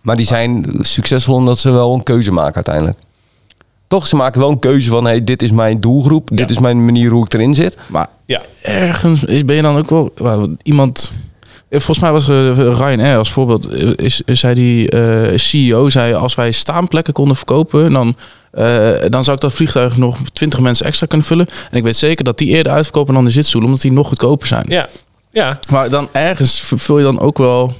[0.00, 2.98] Maar die zijn succesvol omdat ze wel een keuze maken uiteindelijk.
[3.88, 5.04] Toch, ze maken wel een keuze van...
[5.04, 7.76] Hey, dit is mijn doelgroep, dit is mijn manier hoe ik erin zit.
[7.86, 8.42] Maar Ja.
[8.62, 11.12] ergens is, ben je dan ook wel, iemand...
[11.72, 16.14] eh, Volgens mij was uh, Ryanair als voorbeeld, eh, is, zei die eh, CEO, zei
[16.14, 18.16] als wij staanplekken konden verkopen, dan,
[18.50, 21.48] eh, dan zou ik dat vliegtuig nog 20 mensen extra kunnen vullen.
[21.70, 24.46] En ik weet zeker dat die eerder uitverkopen dan de zitstoel, omdat die nog goedkoper
[24.46, 24.64] zijn.
[24.68, 24.88] Ja.
[25.30, 25.58] Ja.
[25.70, 27.72] Maar dan ergens vul je dan ook wel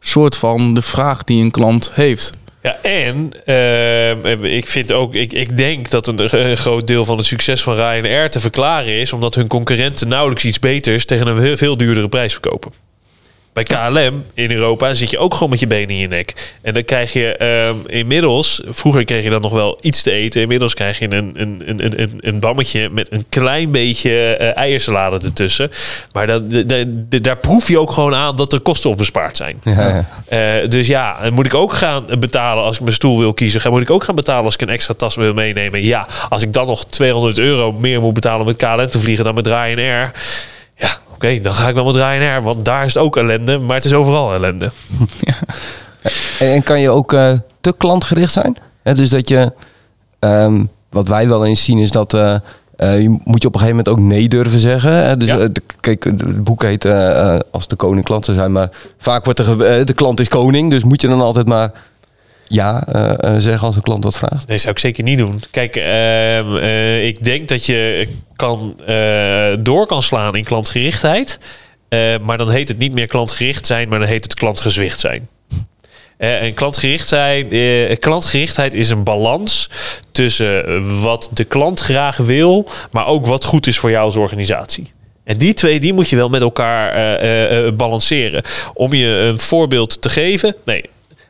[0.00, 2.30] soort van de vraag die een klant heeft.
[2.62, 7.16] Ja, en uh, ik vind ook, ik, ik denk dat een, een, groot deel van
[7.16, 11.56] het succes van Ryanair te verklaren is omdat hun concurrenten nauwelijks iets beters tegen een
[11.56, 12.72] veel duurdere prijs verkopen.
[13.58, 16.54] Bij KLM in Europa zit je ook gewoon met je benen in je nek.
[16.62, 20.40] En dan krijg je um, inmiddels, vroeger kreeg je dan nog wel iets te eten.
[20.40, 25.18] Inmiddels krijg je een, een, een, een, een bammetje met een klein beetje uh, eiersalade
[25.24, 25.70] ertussen.
[26.12, 28.96] Maar dat, de, de, de, daar proef je ook gewoon aan dat er kosten op
[28.96, 29.60] bespaard zijn.
[29.62, 30.62] Ja, ja.
[30.62, 33.70] Uh, dus ja, moet ik ook gaan betalen als ik mijn stoel wil kiezen?
[33.70, 35.82] Moet ik ook gaan betalen als ik een extra tas wil meenemen?
[35.82, 39.34] Ja, als ik dan nog 200 euro meer moet betalen met KLM te vliegen dan
[39.34, 40.12] met Ryanair.
[41.18, 43.76] Oké, okay, dan ga ik wel met Ryanair, want daar is het ook ellende, maar
[43.76, 44.70] het is overal ellende.
[45.20, 45.34] Ja.
[46.38, 48.56] En, kan je ook uh, te klantgericht zijn?
[48.82, 49.52] He, dus dat je,
[50.20, 52.34] um, wat wij wel eens zien, is dat uh,
[52.76, 54.92] uh, je moet je op een gegeven moment ook nee durven zeggen.
[54.92, 55.16] Hè?
[55.16, 55.36] Dus Ja.
[55.36, 56.84] de, kijk, het boek heet
[57.50, 60.70] als de koning klant zou zijn, maar vaak wordt er ge- de klant is koning,
[60.70, 61.72] dus moet je dan altijd maar
[62.48, 62.84] ja
[63.38, 64.46] zeggen als een klant wat vraagt.
[64.46, 65.42] Nee, zou ik zeker niet doen.
[65.50, 68.76] Kijk, ehm, eh, ik denk dat je kan,
[69.58, 71.38] door kan slaan in klantgerichtheid.
[72.22, 75.28] Maar dan heet het niet meer klantgericht zijn, maar dan heet het klantgezwicht zijn.
[76.16, 77.48] En klantgericht zijn,
[77.98, 79.70] klantgerichtheid is een balans
[80.12, 84.92] tussen wat de klant graag wil, maar ook wat goed is voor jou als organisatie.
[85.24, 86.92] En die twee die moet je wel met elkaar
[87.74, 88.42] balanceren.
[88.74, 90.54] Om je een voorbeeld te geven.
[90.64, 90.84] Nee,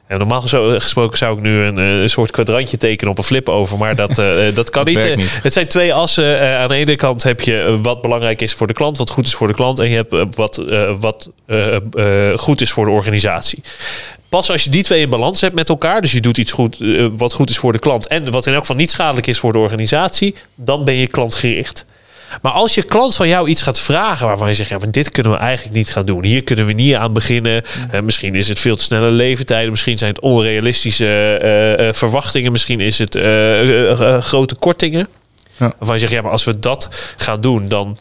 [0.08, 0.40] normaal
[0.78, 3.96] gesproken zou ik nu een, eh, een soort kwadrantje tekenen op een flip over, maar
[3.96, 5.04] dat, eh, dat kan Dat niet.
[5.04, 5.42] Eh.
[5.42, 6.40] Het zijn twee assen.
[6.40, 9.10] Eh, aan de ene kant heb je eh, wat belangrijk is voor de klant, wat
[9.10, 12.60] goed is voor de klant, en je hebt eh, wat, eh, wat eh, eh, goed
[12.60, 13.62] is voor de organisatie.
[14.28, 16.80] Pas als je die twee in balans hebt met elkaar, dus je doet iets goed,
[16.80, 19.38] eh, wat goed is voor de klant en wat in elk geval niet schadelijk is
[19.38, 21.84] voor de organisatie, dan ben je klantgericht.
[22.42, 25.10] Maar als je klant van jou iets gaat vragen waarvan je zegt, ja, maar dit
[25.10, 26.24] kunnen we eigenlijk niet gaan doen.
[26.24, 27.62] Hier kunnen we niet aan beginnen.
[27.90, 29.70] Eh, misschien is het veel te snelle leeftijden.
[29.70, 32.52] Misschien zijn het onrealistische eh, eh, verwachtingen.
[32.52, 33.18] Misschien is het
[34.24, 35.08] grote kortingen.
[35.58, 35.72] Ja.
[35.78, 37.98] Waarvan je zegt, ja, maar als we dat gaan doen, dan,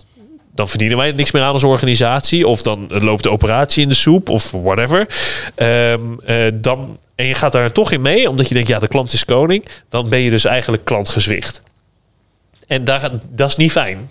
[0.56, 2.48] dan verdienen wij niks meer aan als organisatie.
[2.48, 5.08] Of dan loopt de operatie in de soep of whatever.
[5.56, 8.88] Ehm, eh, dan, en je gaat daar toch in mee, omdat je denkt, ja, de
[8.88, 9.66] klant is koning.
[9.90, 11.62] Dan ben je dus eigenlijk klantgezwicht.
[12.68, 14.10] En daar, dat is niet fijn.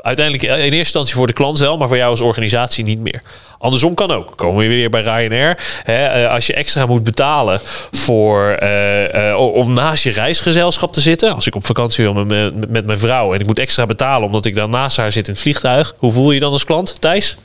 [0.00, 3.22] Uiteindelijk in eerste instantie voor de klant wel, maar voor jou als organisatie niet meer.
[3.58, 4.36] Andersom kan ook.
[4.36, 5.58] Komen we weer bij Ryanair.
[5.84, 7.60] Hè, eh, als je extra moet betalen
[7.92, 11.34] voor, eh, eh, om naast je reisgezelschap te zitten.
[11.34, 14.44] Als ik op vakantie wil met, met mijn vrouw en ik moet extra betalen omdat
[14.44, 15.94] ik dan naast haar zit in het vliegtuig.
[15.98, 17.36] Hoe voel je je dan als klant, Thijs?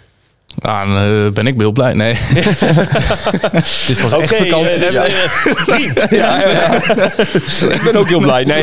[0.62, 1.94] Nou, dan eh, ben ik heel blij.
[1.94, 2.14] Nee.
[2.14, 4.86] Het is pas echt Oké, vakantie.
[4.86, 5.06] eh, ja.
[5.06, 5.14] eh,
[5.56, 6.00] vriend.
[6.10, 6.74] Ja, ja, ja.
[7.74, 8.44] ik ben ook heel blij.
[8.44, 8.62] Nee,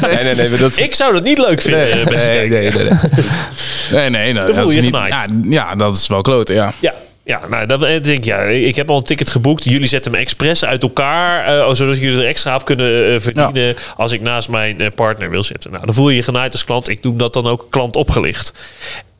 [0.00, 0.34] nee, nee.
[0.34, 2.84] nee dat, Ik zou dat niet leuk vinden, eh, beste nee, kijker.
[2.84, 2.98] nee, nee,
[3.90, 4.00] nee.
[4.00, 6.72] nee, nee, nou, Dan voel dat je niet, ja, ja, dat is wel kloten, ja.
[6.78, 9.64] Ja, ja nou, dat ik denk ik, ja, ik heb al een ticket geboekt.
[9.64, 13.76] Jullie zetten me expres uit elkaar, eh, zodat jullie er extra op kunnen eh, verdienen
[13.96, 15.70] als ik naast mijn eh, partner wil zitten.
[15.70, 16.88] Nou, dan voel je je genaaid als klant.
[16.88, 18.52] Ik doe dat dan ook klant opgelicht.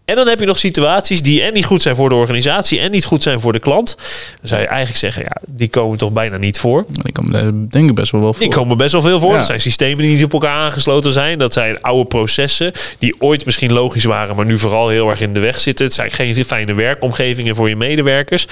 [0.09, 2.91] En dan heb je nog situaties die en niet goed zijn voor de organisatie en
[2.91, 3.97] niet goed zijn voor de klant.
[4.41, 6.87] Dan zou je eigenlijk zeggen, ja, die komen toch bijna niet voor.
[7.03, 8.43] Ik me daar denk ik best wel wel voor.
[8.43, 9.31] Die komen best wel veel voor.
[9.31, 9.37] Ja.
[9.37, 11.39] Dat zijn systemen die niet op elkaar aangesloten zijn.
[11.39, 15.35] Dat zijn oude processen die ooit misschien logisch waren, maar nu vooral heel erg in
[15.35, 15.85] de weg zitten.
[15.85, 18.47] Het zijn geen fijne werkomgevingen voor je medewerkers.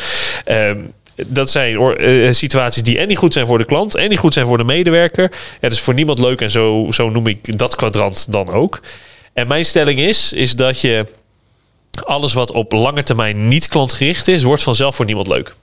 [0.45, 0.79] Ehm,
[1.27, 4.33] dat zijn eh, situaties die en niet goed zijn voor de klant en niet goed
[4.33, 5.31] zijn voor de medewerker.
[5.33, 8.81] Ja, dat is voor niemand leuk en zo, zo noem ik dat kwadrant dan ook.
[9.33, 11.07] En mijn stelling is, is dat je
[12.04, 15.54] alles wat op lange termijn niet klantgericht is, wordt vanzelf voor niemand leuk.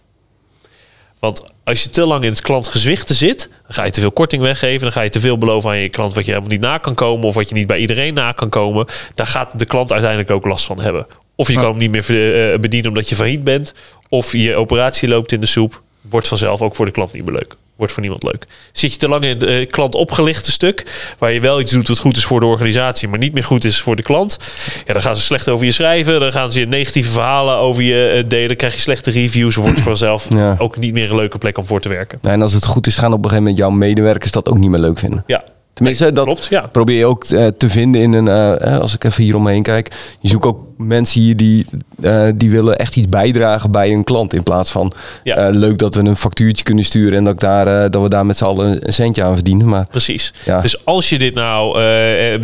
[1.19, 4.41] Want als je te lang in het klantgezwichten zit, dan ga je te veel korting
[4.41, 4.81] weggeven.
[4.81, 6.93] Dan ga je te veel beloven aan je klant wat je helemaal niet na kan
[6.95, 7.27] komen.
[7.27, 8.85] Of wat je niet bij iedereen na kan komen.
[9.15, 11.07] Daar gaat de klant uiteindelijk ook last van hebben.
[11.35, 13.73] Of je kan hem niet meer eh, bedienen omdat je failliet bent.
[14.09, 15.81] Of je operatie loopt in de soep.
[16.01, 17.55] Wordt vanzelf ook voor de klant niet meer leuk.
[17.83, 18.45] Wordt voor niemand leuk.
[18.71, 20.85] Zit je te lang in het eh, klant opgelichte stuk,
[21.17, 23.63] waar je wel iets doet wat goed is voor de organisatie, maar niet meer goed
[23.63, 24.37] is voor de klant.
[24.85, 26.19] Ja, dan gaan ze slecht over je schrijven.
[26.19, 28.55] Dan gaan ze negatieve verhalen over je eh, delen.
[28.57, 29.55] Krijg je slechte reviews.
[29.55, 30.55] Wordt vanzelf Ja.
[30.57, 32.19] ook niet meer een leuke plek om voor te werken.
[32.21, 34.69] En als het goed is, gaan op een gegeven moment jouw medewerkers dat ook niet
[34.69, 35.23] meer leuk vinden.
[35.27, 35.43] Ja,
[35.73, 36.45] Tenminste, dat klopt.
[36.49, 36.69] Ja.
[36.71, 38.27] probeer je ook eh, te vinden in een.
[38.27, 39.91] eh, eh, als ik even hier omheen kijk.
[40.19, 41.65] Je zoekt ook mensen hier die,
[42.35, 44.33] die willen echt iets bijdragen bij een klant.
[44.33, 45.49] In plaats van Ja.
[45.49, 48.37] leuk dat we een factuurtje kunnen sturen en dat, ik daar, dat we daar met
[48.37, 49.67] z'n allen een centje aan verdienen.
[49.67, 50.33] Maar Precies.
[50.45, 50.61] Ja.
[50.61, 51.79] Dus als je dit nou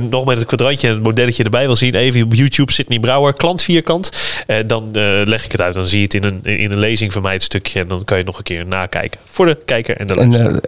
[0.10, 3.34] nog met het kwadrantje en het modelletje erbij wil zien, even op YouTube Sydney Brouwer,
[3.34, 4.12] klant vierkant,
[4.46, 4.90] eh, dan
[5.24, 5.74] leg ik het uit.
[5.74, 8.04] Dan zie je het in een, in een lezing van mij het stukje en dan
[8.04, 9.20] kan je het nog een keer nakijken.
[9.26, 10.60] Voor de kijker en de luisteraar.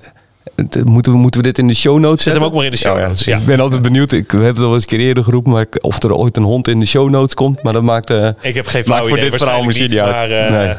[0.84, 2.44] Moeten, we, moeten we dit in de show notes Zet hem zetten?
[2.52, 3.08] ook maar in de show Ja, ja.
[3.08, 3.38] notes, ja.
[3.38, 4.12] Ik ben altijd benieuwd.
[4.12, 5.52] Ik heb het al eens een keer eerder geroepen.
[5.52, 7.64] Maar ik- of er ooit een hond in de show notes komt.
[7.64, 8.10] Maar dat maakt.
[8.10, 10.30] eh, ik heb geen maakt flauw voor idee, dit verhaal misschien niet, uit.
[10.30, 10.76] maar Nee.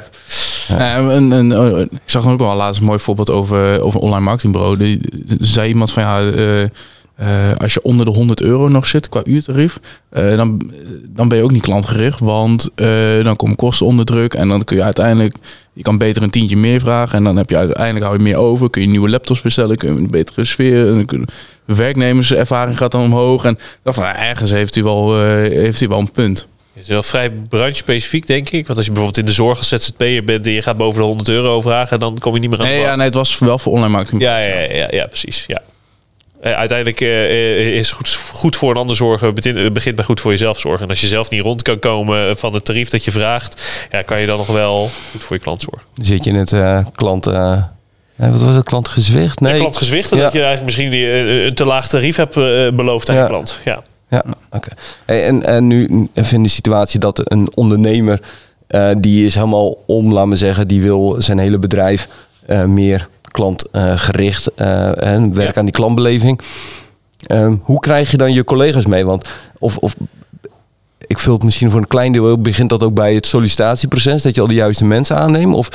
[0.79, 4.07] Een, een, een- ik zag nog ook wel laatst een mooi voorbeeld over, over een
[4.07, 4.77] online marketingbureau.
[4.77, 5.01] Die,
[5.39, 6.69] zei iemand van ja, eh,
[7.15, 10.71] eh, als je onder de 100 euro nog zit qua uurtarief, eh, dan,
[11.09, 12.21] dan ben je ook niet klantgericht.
[12.21, 12.89] Want eh,
[13.23, 15.35] dan komen kosten onder druk en dan kun je uiteindelijk,
[15.73, 17.19] je kan beter een tientje meer vragen.
[17.19, 18.71] En dan heb je uiteindelijk hou je meer over.
[18.71, 20.89] Kun je nieuwe laptops bestellen, kun je een betere sfeer.
[20.95, 21.29] En kun-
[21.67, 23.45] de werknemerservaring gaat dan omhoog.
[23.45, 26.47] En dan van, ja, ergens heeft hij wel, eh, heeft hij wel een punt.
[26.75, 28.67] Het is wel vrij branche-specifiek, denk ik.
[28.67, 31.07] Want als je bijvoorbeeld in de zorg als ZZP'er bent en je gaat boven de
[31.07, 33.59] 100 euro vragen, dan kom je niet meer aan Nee, ja, nee, het was wel
[33.59, 34.23] voor online marketing.
[34.23, 35.45] Ja, ja, ja, ja, ja, precies.
[35.47, 35.61] Ja.
[36.43, 40.21] Eh, uiteindelijk eh, is goed, goed voor een ander zorgen begint, eh, begint bij goed
[40.21, 40.83] voor jezelf zorgen.
[40.83, 44.03] En als je zelf niet rond kan komen van het tarief dat je vraagt, ja,
[44.03, 45.83] kan je dan nog wel goed voor je klant zorgen.
[45.95, 47.25] zit je in het eh, klant.
[47.25, 48.65] wat was het?
[48.65, 49.41] Klantgezwicht?
[49.41, 49.59] Nee.
[49.59, 50.17] Klantgezwicht, Ja.
[50.17, 52.35] dat je eigenlijk misschien die, een te laag tarief hebt
[52.77, 53.23] beloofd aan Ja.
[53.23, 53.59] je klant.
[53.65, 53.83] Ja.
[54.11, 54.69] Ja, oké.
[55.05, 58.21] Hey, en, en nu in de situatie dat een ondernemer,
[58.99, 62.09] die is helemaal om, laat me zeggen, die wil zijn hele bedrijf
[62.67, 65.59] meer klantgericht eh en werken Ja.
[65.59, 66.41] aan die klantbeleving.
[67.27, 69.05] Ehm, hoe krijg je dan je collega's mee?
[69.05, 69.95] Want of, of
[71.07, 74.23] ik vul het misschien voor een klein deel op, begint dat ook bij het sollicitatieproces,
[74.23, 75.55] dat je al de juiste mensen aanneemt?
[75.55, 75.69] Of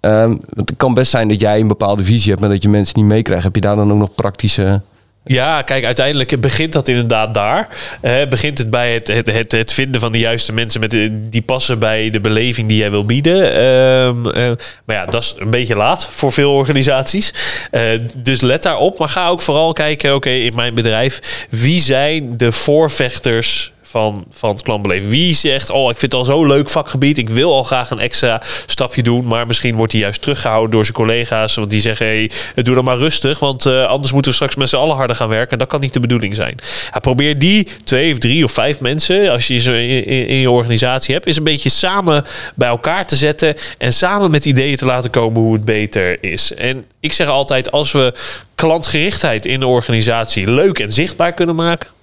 [0.00, 2.98] ehm, het kan best zijn dat jij een bepaalde visie hebt, maar dat je mensen
[2.98, 3.44] niet meekrijgt.
[3.44, 4.80] Heb je daar dan ook nog praktische
[5.28, 7.68] Ja, kijk, uiteindelijk begint dat inderdaad daar.
[8.00, 11.28] Eh, begint het bij het, het, het, het vinden van de juiste mensen met de,
[11.28, 13.52] die passen bij de beleving die jij wil bieden.
[13.52, 14.50] Ehm, eh,
[14.84, 17.34] maar ja, dat is een beetje laat voor veel organisaties.
[17.70, 17.82] Eh,
[18.16, 22.52] dus let daarop, maar ga ook vooral kijken, oké, in mijn bedrijf, wie zijn de
[22.52, 25.10] voorvechters van, van het klantbeleving.
[25.10, 27.18] Wie zegt, oh, ik vind het al zo'n leuk vakgebied.
[27.18, 29.26] Ik wil al graag een extra stapje doen.
[29.26, 31.54] Maar misschien wordt hij juist teruggehouden door zijn collega's.
[31.54, 33.38] Want die zeggen, hey, doe dan maar rustig.
[33.38, 35.50] Want eh, anders moeten we straks met z'n allen harder gaan werken.
[35.50, 36.56] En dat kan niet de bedoeling zijn.
[36.92, 40.36] Ja, probeer die twee of drie of vijf mensen, als je ze in, in, in
[40.36, 42.24] je organisatie hebt, is een beetje samen
[42.54, 43.54] bij elkaar te zetten.
[43.78, 46.54] En samen met ideeën te laten komen hoe het beter is.
[46.54, 48.14] En ik zeg altijd, als we
[48.54, 51.96] klantgerichtheid in de organisatie leuk en zichtbaar kunnen maken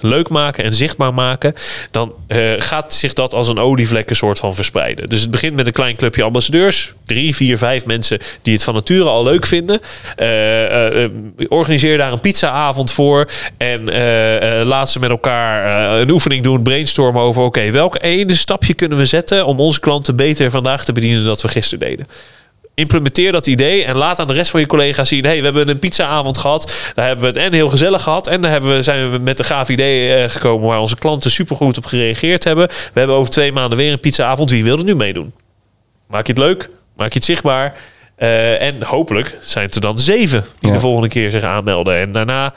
[0.00, 1.54] leuk maken en zichtbaar maken,
[1.90, 5.08] dan eh, gaat zich dat als een olievlek een soort van verspreiden.
[5.08, 8.74] Dus het begint met een klein clubje ambassadeurs, drie, vier, vijf mensen die het van
[8.74, 9.80] nature al leuk vinden.
[10.16, 11.10] Eh, eh,
[11.48, 13.84] organiseer daar een pizzaavond voor en
[14.64, 19.06] laat ze met elkaar een oefening doen, brainstormen over, oké, welk ene stapje kunnen we
[19.06, 22.06] zetten om onze klanten beter vandaag te bedienen dan dat we gisteren deden
[22.78, 25.68] implementeer dat idee en laat aan de rest van je collega's zien: hey, we hebben
[25.68, 26.90] een pizzaavond gehad.
[26.94, 28.26] Daar hebben we het en heel gezellig gehad.
[28.26, 31.30] En daar hebben we, zijn we met een gaaf idee eh, gekomen waar onze klanten
[31.30, 32.68] supergoed op gereageerd hebben.
[32.68, 34.50] We hebben over twee maanden weer een pizzaavond.
[34.50, 35.32] Wie wil er nu meedoen?
[36.06, 36.68] Maak je het leuk?
[36.96, 37.74] Maak je het zichtbaar?
[38.16, 40.74] Eh, en hopelijk zijn het er dan zeven die Ja.
[40.76, 41.96] de volgende keer zich aanmelden.
[41.98, 42.54] En daarna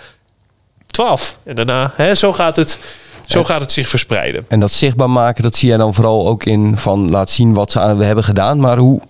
[0.87, 1.37] twaalf.
[1.43, 2.79] En daarna, hè, zo gaat het.
[3.31, 4.45] Zo gaat het zich verspreiden.
[4.47, 7.71] En dat zichtbaar maken, dat zie jij dan vooral ook in van laat zien wat
[7.71, 8.59] ze aan, we hebben gedaan.
[8.59, 9.01] Maar hoe,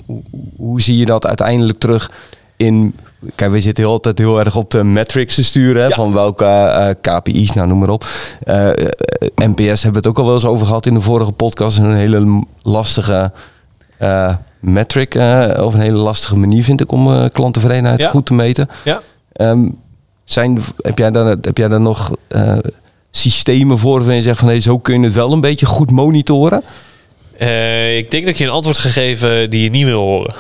[0.56, 2.12] hoe, zie je dat uiteindelijk terug
[2.58, 2.96] in.
[3.36, 5.82] Kijk, we zitten heel altijd heel erg op de metrics te sturen.
[5.82, 5.96] Hè, Ja.
[5.96, 8.06] Van welke eh, KPI's, nou noem maar op.
[8.44, 8.76] Eh, eh,
[9.36, 11.78] NPS hebben we het ook al wel eens over gehad in de vorige podcast.
[11.78, 13.32] Een hele lastige
[14.60, 15.16] metric.
[15.60, 18.10] of een hele lastige manier vind ik om klanttevredenheid Ja.
[18.10, 18.70] goed te meten.
[18.84, 19.02] Ja.
[19.34, 19.70] Ehm,
[20.24, 22.12] zijn, heb, jij dan, heb jij dan nog
[23.12, 25.92] systemen voor waarin je zegt van hey, zo kun je het wel een beetje goed
[25.92, 26.64] monitoren?
[27.38, 30.34] Eh, ik denk dat je een antwoord gegeven die je niet wil horen.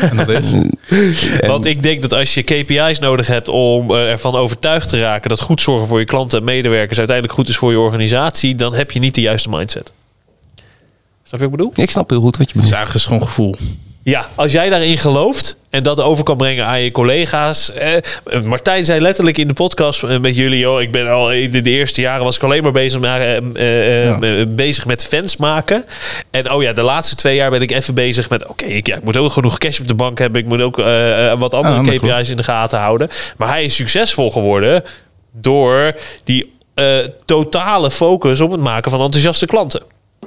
[0.00, 0.52] En dat is...
[1.46, 5.28] Want ik denk dat als je KPI's nodig hebt om eh, ervan overtuigd te raken
[5.28, 8.74] dat goed zorgen voor je klanten en medewerkers uiteindelijk goed is voor je organisatie, dan
[8.74, 9.92] heb je niet de juiste mindset.
[11.22, 11.72] Snap je wat ik bedoel?
[11.84, 12.74] Ik snap heel goed wat je Het is bedoelt.
[12.74, 13.54] eigenlijk gewoon gevoel.
[14.02, 17.72] Ja, als jij daarin gelooft en dat over kan brengen aan je collega's.
[17.72, 21.50] Eh, Martijn zei letterlijk in de podcast eh, met jullie, joh, ik ben al in
[21.50, 24.20] de, de eerste jaren was ik alleen maar bezig, met, eh, eh, Ja.
[24.20, 25.84] eh, bezig met fans maken.
[26.30, 28.96] En oh ja, de laatste twee jaar ben ik even bezig met, oké, ik, ja,
[28.96, 30.40] ik moet ook genoeg cash op de bank hebben.
[30.40, 32.28] Ik moet ook eh, eh, wat andere KPI's klopt.
[32.28, 33.08] in de gaten houden.
[33.36, 34.84] Maar hij is succesvol geworden
[35.32, 39.82] door die eh, totale focus op het maken van enthousiaste klanten.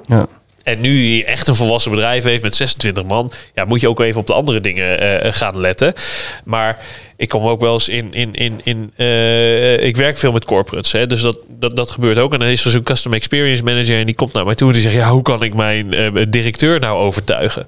[0.08, 0.28] Ja.
[0.64, 4.00] En nu je echt een volwassen bedrijf heeft met 26 man, ja, moet je ook
[4.00, 5.94] even op de andere dingen eh, gaan letten.
[6.44, 6.80] Maar
[7.16, 8.14] ik kom ook wel eens in.
[8.14, 12.18] in, in, in eh, ik werk veel met corporates, hè, dus dat, dat, dat gebeurt
[12.18, 12.34] ook.
[12.34, 14.74] En dan is er zo'n customer experience manager en die komt naar mij toe en
[14.74, 17.68] die zegt: Ja, hoe kan ik mijn eh, directeur nou overtuigen?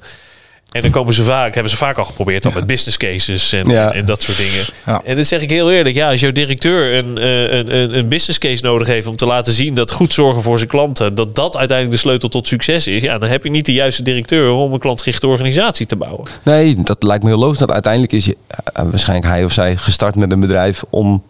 [0.76, 3.70] En dan komen ze vaak, hebben ze vaak al geprobeerd al met business cases en,
[3.70, 3.94] Ja.
[3.94, 4.66] en, dat soort dingen.
[4.86, 5.02] Ja.
[5.06, 8.08] En dan zeg ik heel eerlijk, ja, als jouw directeur een, eh, een, een, een
[8.08, 11.36] business case nodig heeft om te laten zien dat goed zorgen voor zijn klanten, dat
[11.36, 14.50] dat uiteindelijk de sleutel tot succes is, ja, dan heb je niet de juiste directeur
[14.52, 16.28] om een klantgerichte organisatie te bouwen.
[16.44, 17.58] Nee, dat lijkt me heel logisch.
[17.60, 21.24] Dat uiteindelijk is je, eh, waarschijnlijk hij of zij gestart met een bedrijf om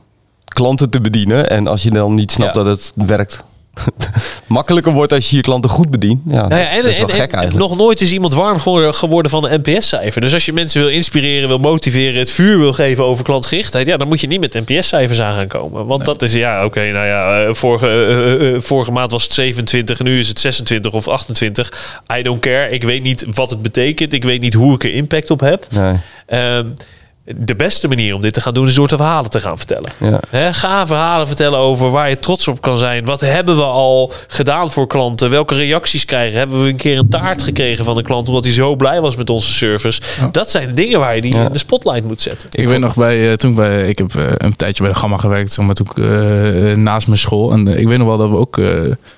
[0.46, 1.50] klanten te bedienen.
[1.50, 2.64] En als je dan niet snapt Ja.
[2.64, 3.44] dat het werkt
[4.48, 6.22] makkelijker wordt als je je klanten goed bedient.
[6.28, 7.70] Ja, Nou ja, dat is wel en- gek en eigenlijk.
[7.70, 8.60] nog nooit is iemand warm
[8.94, 10.22] geworden, van een NPS-cijfer.
[10.22, 13.98] Dus als je mensen wil inspireren, wil motiveren, het vuur wil geven over klantgerichtheid, ja,
[13.98, 15.86] dan moet je niet met NPS-cijfers aan gaan komen.
[15.86, 19.34] Want dat is, ja, oké, nou ja, eh, vorige, eh, eh, vorige maand was het
[19.34, 22.00] 27, nu is het 26 of 28.
[22.18, 22.70] I don't care.
[22.70, 24.14] Ik weet niet wat het betekent.
[24.14, 25.66] Ik weet niet hoe ik er impact op heb.
[25.70, 26.66] Nee, Ehm,
[27.26, 29.92] de beste manier om dit te gaan doen is door te verhalen te gaan vertellen.
[30.32, 30.52] ja.
[30.52, 33.06] Ga verhalen vertellen over waar je trots op kan zijn.
[33.06, 35.30] Wat hebben we al gedaan voor klanten?
[35.30, 36.38] Welke reacties krijgen?
[36.38, 39.16] Hebben we een keer een taart gekregen van een klant omdat hij zo blij was
[39.16, 40.02] met onze service?
[40.32, 41.46] Dat zijn de dingen waar je die Ja.
[41.46, 42.50] in de spotlight moet zetten.
[42.52, 45.00] Ik weet nog bij, eh, toen ik bij, ik heb eh, een tijdje bij de
[45.00, 47.52] Gamma gewerkt, zeg maar toen eh, naast mijn school.
[47.52, 48.66] En ik weet nog wel dat we ook eh,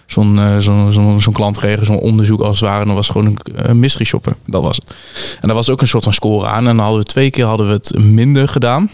[0.07, 2.81] zo'n eh, zo'n zo'n zo'n klant kregen, zo'n onderzoek als het ware.
[2.81, 3.37] En dat was gewoon een,
[3.69, 4.35] een mystery shopper.
[4.45, 4.95] Dat was het.
[5.41, 6.67] En daar was ook een soort van score aan.
[6.67, 8.89] En dan hadden we twee keer hadden we het minder gedaan.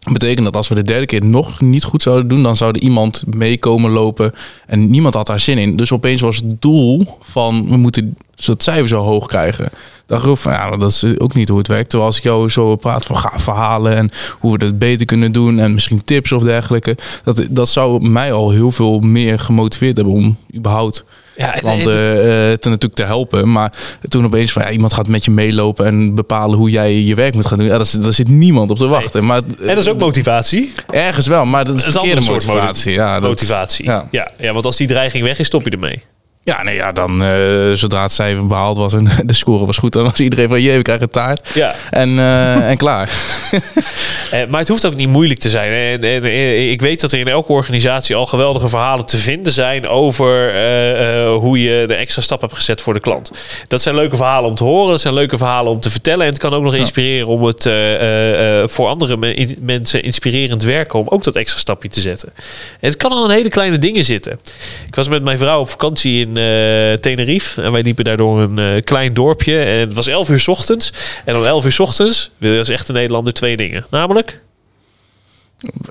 [0.00, 2.72] Dat betekent dat als we de derde keer nog niet goed zouden doen, dan zou
[2.72, 4.32] er iemand meekomen lopen.
[4.66, 5.76] En niemand had daar zin in.
[5.76, 9.68] Dus opeens was het doel van we moeten dat cijfer zo hoog krijgen.
[10.06, 11.88] dacht ik van ja, dat is ook niet hoe het werkt.
[11.88, 15.32] Terwijl als ik jou zo praat van ga verhalen en hoe we het beter kunnen
[15.32, 16.96] doen en misschien tips of dergelijke.
[17.24, 21.04] Dat, dat zou mij al heel veel meer gemotiveerd hebben om überhaupt
[21.36, 23.52] Ja, en- klanten eh, natuurlijk te helpen.
[23.52, 23.72] Maar
[24.08, 27.34] toen opeens van ja, iemand gaat met je meelopen en bepalen hoe jij je werk
[27.34, 27.66] moet gaan doen.
[27.66, 29.24] Ja, daar, zit- daar zit niemand op te wachten.
[29.26, 30.72] Maar, en dat is ook motivatie.
[30.90, 32.92] Ergens wel, maar dat is Dat is een verkeerde andere soort motivatie.
[32.92, 33.84] Ja, dat- motivatie.
[33.84, 34.06] Ja.
[34.10, 34.30] Ja.
[34.38, 36.02] Ja, want als die dreiging weg is, stop je ermee.
[36.42, 39.92] Ja, nee, ja, dan eh, zodra het cijfer behaald was en de score was goed,
[39.92, 41.48] dan was iedereen van jee, we krijgen een taart.
[41.54, 41.74] Ja.
[41.90, 43.10] En, eh, en klaar.
[44.30, 45.72] Eh, maar het hoeft ook niet moeilijk te zijn.
[45.72, 49.88] En, en, ik weet dat er in elke organisatie al geweldige verhalen te vinden zijn
[49.88, 50.52] over
[51.34, 53.30] hoe je de extra stap hebt gezet voor de klant.
[53.68, 56.26] Dat zijn leuke verhalen om te horen, dat zijn leuke verhalen om te vertellen.
[56.26, 57.62] En het kan ook nog inspireren om het
[58.72, 62.32] voor andere me- mensen inspirerend werken om ook dat extra stapje te zetten.
[62.80, 64.38] En het kan al in hele kleine dingen zitten.
[64.86, 68.58] Ik was met mijn vrouw op vakantie in eh, Tenerife en wij liepen daardoor een
[68.58, 69.58] eh, klein dorpje.
[69.60, 70.92] En het was 11 uur 's ochtends.
[71.24, 73.86] En om 11 uur 's ochtends wil je als echte Nederlander twee dingen.
[73.90, 74.38] Namelijk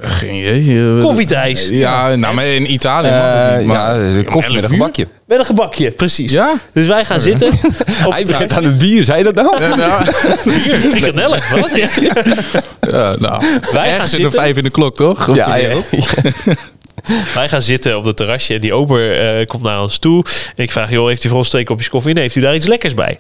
[0.02, 0.96] Geen idee.
[0.96, 1.68] Eh, Koffietijs.
[1.68, 4.70] Ja, nou, maar in Italië niet, maar- ja, koffie met een 11 uur?
[4.70, 5.08] gebakje.
[5.28, 6.32] Met een gebakje, precies.
[6.32, 6.54] Ja?
[6.74, 7.48] Dus wij gaan zitten.
[8.06, 9.64] Op Hij begint aan het bier, zei je dat nou?
[9.64, 10.06] Ja,
[10.92, 11.76] Frikandellen, wat?
[11.76, 11.90] Ja.
[12.90, 13.44] ja, nou.
[13.62, 14.32] Wij gaan Ergens in zitten.
[14.40, 15.28] vijf in de klok, toch?
[15.30, 15.58] Op Ja.
[17.36, 18.54] Wij gaan zitten op het terrasje.
[18.54, 20.26] En die ober eh, komt naar ons toe.
[20.56, 22.14] En ik vraag, joh, heeft u voor ons twee kopjes koffie?
[22.14, 23.20] Nee, heeft u daar iets lekkers bij?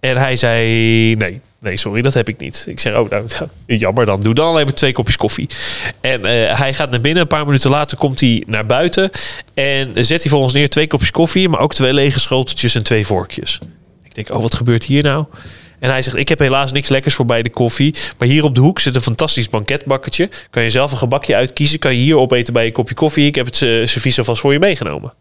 [0.00, 1.40] En hij zei, nee.
[1.60, 2.64] Nee, sorry, dat heb ik niet.
[2.68, 3.26] Ik zeg, oh, nou,
[3.66, 4.20] jammer dan.
[4.20, 5.48] Doe dan alleen maar twee kopjes koffie.
[6.00, 7.22] En eh, hij gaat naar binnen.
[7.22, 9.10] Een paar minuten later komt hij naar buiten.
[9.54, 11.48] En zet hij voor ons neer twee kopjes koffie.
[11.48, 13.58] Maar ook twee lege schoteltjes en twee vorkjes.
[14.02, 15.24] Ik denk, oh, wat gebeurt hier nou?
[15.84, 17.94] En hij zegt, ik heb helaas niks lekkers voor bij de koffie.
[18.18, 20.28] Maar hier op de hoek zit een fantastisch banketbakketje.
[20.50, 21.78] Kan je zelf een gebakje uitkiezen.
[21.78, 23.26] Kan je hier opeten bij je kopje koffie.
[23.26, 25.12] Ik heb het eh, servies alvast voor je meegenomen.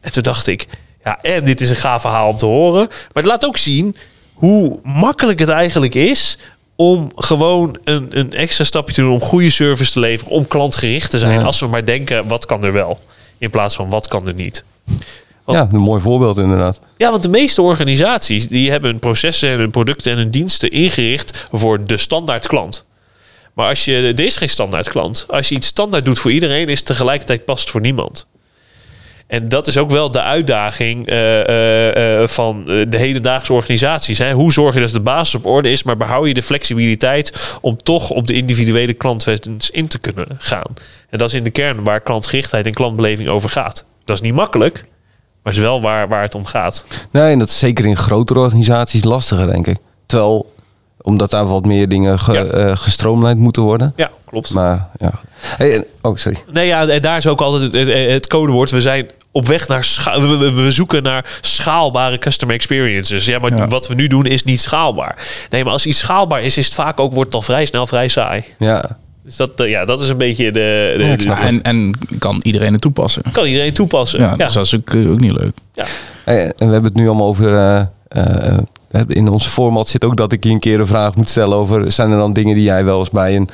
[0.00, 0.66] En toen dacht ik,
[1.04, 2.86] ja, en dit is een gaaf verhaal om te horen.
[2.88, 3.96] Maar het laat ook zien
[4.32, 6.38] hoe makkelijk het eigenlijk is
[6.76, 11.10] om gewoon een, een extra stapje te doen om goede service te leveren, om klantgericht
[11.10, 11.38] te zijn.
[11.38, 11.44] Ja.
[11.44, 12.98] Als we maar denken, wat kan er wel?
[13.38, 14.64] In plaats van, wat kan er niet?
[15.46, 16.80] Ja, een mooi voorbeeld inderdaad.
[16.96, 20.70] Ja, want de meeste organisaties die hebben hun processen en hun producten en hun diensten
[20.70, 22.84] ingericht voor de standaard klant.
[23.54, 25.24] Maar als je, er is geen standaard klant.
[25.28, 28.26] Als je iets standaard doet voor iedereen, is het tegelijkertijd past voor niemand.
[29.26, 34.18] En dat is ook wel de uitdaging eh, eh, eh, van de hedendaagse organisaties.
[34.18, 34.32] Hè.
[34.32, 37.82] Hoe zorg je dat de basis op orde is, maar behoud je de flexibiliteit om
[37.82, 40.74] toch op de individuele klantwens in te kunnen gaan.
[41.10, 43.84] En dat is in de kern waar klantgerichtheid en klantbeleving over gaat.
[44.04, 44.84] Dat is niet makkelijk,
[45.44, 46.84] maar is wel waar, waar het om gaat.
[47.10, 49.76] Nee, en dat is zeker in grotere organisaties lastiger, denk ik.
[50.06, 50.52] Terwijl,
[51.02, 52.44] omdat daar wat meer dingen ge, Ja.
[52.44, 53.92] eh, gestroomlijnd moeten worden.
[53.96, 54.52] Ja, klopt.
[54.52, 55.10] Maar ja.
[55.40, 56.38] Hey, en- oh, sorry.
[56.52, 58.70] Nee, ja, en daar is ook altijd het, het, het codewoord.
[58.70, 63.24] We zijn op weg naar scha- we, we- we zoeken naar schaalbare customer experiences.
[63.26, 63.68] Ja, maar Ja.
[63.68, 65.16] wat we nu doen is niet schaalbaar.
[65.50, 67.86] Nee, maar als iets schaalbaar is, is het vaak ook wordt het al vrij snel
[67.86, 68.44] vrij saai.
[68.58, 68.96] Ja.
[69.24, 70.94] Dus dat, eh, ja, dat is een beetje de.
[71.18, 73.22] de, Ja, en, en kan iedereen het toepassen.
[73.32, 74.20] kan iedereen toepassen.
[74.20, 75.52] Ja, Ja, Dus dat is ook, eh, ook niet leuk.
[75.72, 75.84] ja.
[76.24, 77.54] Hey, en we hebben het nu allemaal over.
[77.54, 77.80] eh,
[78.48, 78.60] eh,
[79.06, 81.92] in ons format zit ook dat ik je een keer een vraag moet stellen over.
[81.92, 83.48] Zijn er dan dingen die jij wel eens bij een,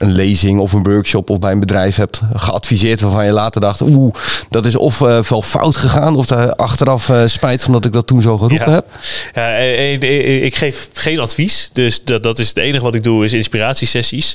[0.00, 3.00] een lezing of een workshop of bij een bedrijf hebt geadviseerd.
[3.00, 4.14] waarvan je later dacht: oeh,
[4.50, 6.16] dat is of eh, wel fout gegaan.
[6.16, 8.74] of daar achteraf eh, spijt van dat ik dat toen zo geroepen Ja.
[8.74, 8.86] heb?
[9.34, 11.70] Ja, eh, ik geef geen advies.
[11.72, 14.34] Dus dat, dat is het enige wat ik doe, is inspiratiesessies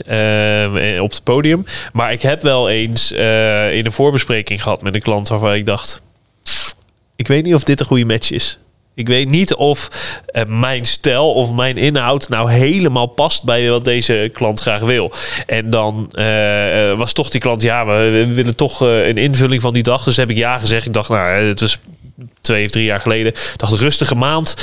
[0.99, 1.65] op het podium.
[1.93, 6.01] Maar ik heb wel eens in een voorbespreking gehad met een klant waarvan ik dacht...
[7.15, 8.57] Ik weet niet of dit een goede match is.
[8.95, 9.89] Ik weet niet of
[10.25, 15.11] eh, mijn stijl of mijn inhoud nou helemaal past bij wat deze klant graag wil.
[15.45, 19.73] En dan eh, eh, was toch die klant, ja, we, willen toch een invulling van
[19.73, 20.03] die dag.
[20.03, 20.85] Dus heb ik ja gezegd.
[20.85, 21.79] Ik dacht, nou, het is
[22.41, 23.33] twee of drie jaar geleden.
[23.55, 24.55] Dacht, rustige maand.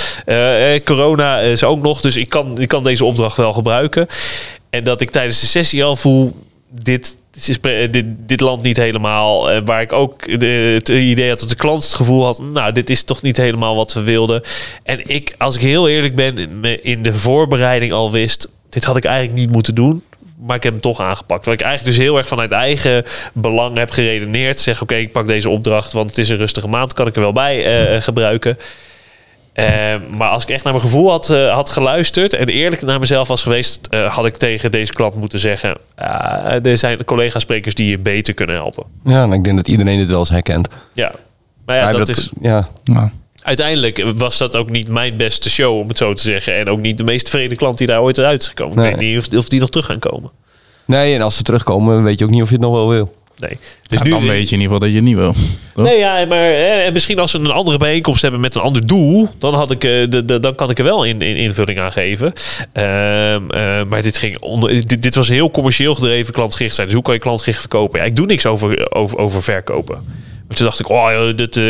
[0.84, 4.06] Corona is ook nog, dus ik kan, ik kan deze opdracht wel gebruiken.
[4.70, 6.36] En dat ik tijdens de sessie al voel,
[6.70, 7.16] dit,
[7.60, 9.50] pre- dit, dit land niet helemaal.
[9.50, 12.90] Eh, waar ik ook het idee had dat de klant het gevoel had, nou, dit
[12.90, 14.42] is toch niet helemaal wat we wilden.
[14.82, 19.04] En ik, als ik heel eerlijk ben, in de voorbereiding al wist, dit had ik
[19.04, 20.02] eigenlijk niet moeten doen.
[20.46, 21.44] Maar ik heb hem toch aangepakt.
[21.44, 24.60] Wat ik eigenlijk dus heel erg vanuit eigen belang heb geredeneerd.
[24.60, 26.92] Zeg, oké, ik pak deze opdracht, want het is een rustige maand.
[26.92, 28.58] Kan ik er wel bij eh, gebruiken.
[29.52, 33.00] Eh, maar als ik echt naar mijn gevoel had, eh, had geluisterd en eerlijk naar
[33.00, 37.74] mezelf was geweest, eh, had ik tegen deze klant moeten zeggen: ah, er zijn collega-sprekers
[37.74, 38.84] die je beter kunnen helpen.
[39.04, 40.68] Ja, en ik denk dat iedereen dit wel eens herkent.
[40.92, 41.12] Ja,
[41.66, 43.08] maar ja, Maar dat, is ja, Nou,
[43.42, 46.56] uiteindelijk was dat ook niet mijn beste show, om het zo te zeggen.
[46.56, 48.76] En ook niet de meest tevreden klant die daar ooit uit is gekomen.
[48.76, 48.90] Nee.
[48.90, 50.30] Ik weet niet of, of die nog terug gaan komen.
[50.84, 53.14] Nee, en als ze terugkomen, weet je ook niet of je het nog wel wil.
[53.38, 53.58] Nee.
[53.88, 55.34] Dus ja, dan weet je in ieder geval dat je het niet wil.
[55.74, 55.84] Toch?
[55.84, 58.86] Nee, ja, maar eh, en misschien als we een andere bijeenkomst hebben met een ander
[58.86, 61.78] doel, dan, had ik, eh, de, de, dan kan ik er wel in, in invulling
[61.78, 62.32] aan geven.
[62.72, 66.86] Ehm, eh, maar dit, ging onder, dit, dit was heel commercieel gedreven klantgericht zijn.
[66.86, 67.98] Dus hoe kan je klantgericht verkopen?
[67.98, 70.04] Ja, ik doe niks over, over, over verkopen.
[70.48, 71.62] Maar toen dacht ik, oh, dit eh,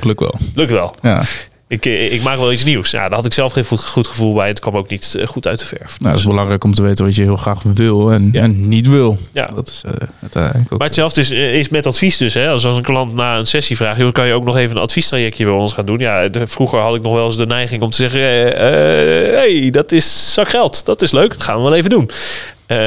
[0.00, 0.34] Geluk wel.
[0.54, 0.94] lukt wel.
[1.02, 1.22] Ja.
[1.68, 2.90] Ik, eh, ik maak wel iets nieuws.
[2.90, 4.48] Ja, daar had ik zelf geen goed, gevoel bij.
[4.48, 5.96] Het kwam ook niet eh, goed uit de verf.
[6.00, 8.42] Nou, het is belangrijk om te weten wat je heel graag wil en, Ja.
[8.42, 9.18] en niet wil.
[9.32, 9.50] Ja.
[9.54, 10.78] Dat is eh, uiteindelijk ook.
[10.78, 12.34] Maar hetzelfde is, is met advies dus.
[12.34, 12.48] Hè?
[12.48, 13.98] Als, als een klant na een sessie vraagt...
[13.98, 15.98] Joh, kan je ook nog even een adviestrajectje bij ons gaan doen?
[15.98, 18.20] Ja, de- vroeger had ik nog wel eens de neiging om te zeggen...
[18.56, 20.84] eh, hey, dat is zak geld.
[20.84, 21.30] Dat is leuk.
[21.32, 22.10] Dat gaan we wel even doen.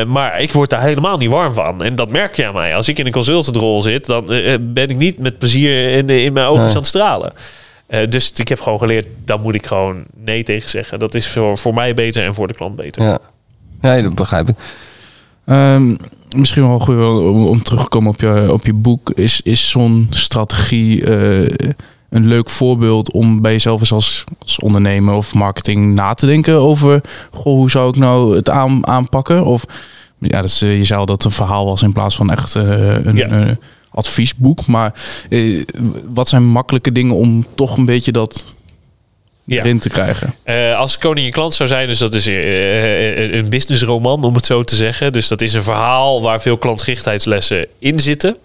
[0.07, 1.81] Maar ik word daar helemaal niet warm van.
[1.83, 2.75] En dat merk je aan mij.
[2.75, 4.05] Als ik in een consultantrol zit...
[4.05, 4.25] dan
[4.61, 6.69] ben ik niet met plezier in, in mijn ogen Nee.
[6.69, 7.33] aan het stralen.
[7.87, 9.07] Eh, dus ik heb gewoon geleerd...
[9.25, 10.99] daar moet ik gewoon nee tegen zeggen.
[10.99, 13.03] Dat is voor, voor mij beter en voor de klant beter.
[13.03, 13.19] Ja,
[13.81, 14.55] nee, dat begrijp ik.
[15.45, 15.95] Ehm,
[16.35, 19.09] misschien wel goed om, om terug te komen op je, op je boek.
[19.09, 21.69] Is, is zo'n strategie eh,
[22.09, 26.55] een leuk voorbeeld om bij jezelf eens als, als ondernemer of marketing na te denken
[26.55, 27.01] over...
[27.31, 29.45] Goh, hoe zou ik nou het aan, aanpakken?
[29.45, 29.65] Of
[30.19, 32.31] ja, dat is, eh, je zei al dat het een verhaal was in plaats van
[32.31, 33.15] echt een...
[33.15, 33.57] Ja.
[33.97, 34.93] Adviesboek, maar
[35.29, 35.63] eh,
[36.13, 38.43] wat zijn makkelijke dingen om toch een beetje dat
[39.43, 39.61] Ja.
[39.63, 40.33] erin te krijgen?
[40.43, 44.45] Eh, als koning je klant zou zijn, dus dat is eh, een businessroman, om het
[44.45, 45.13] zo te zeggen.
[45.13, 48.37] Dus dat is een verhaal waar veel klantgerichtheidslessen in zitten.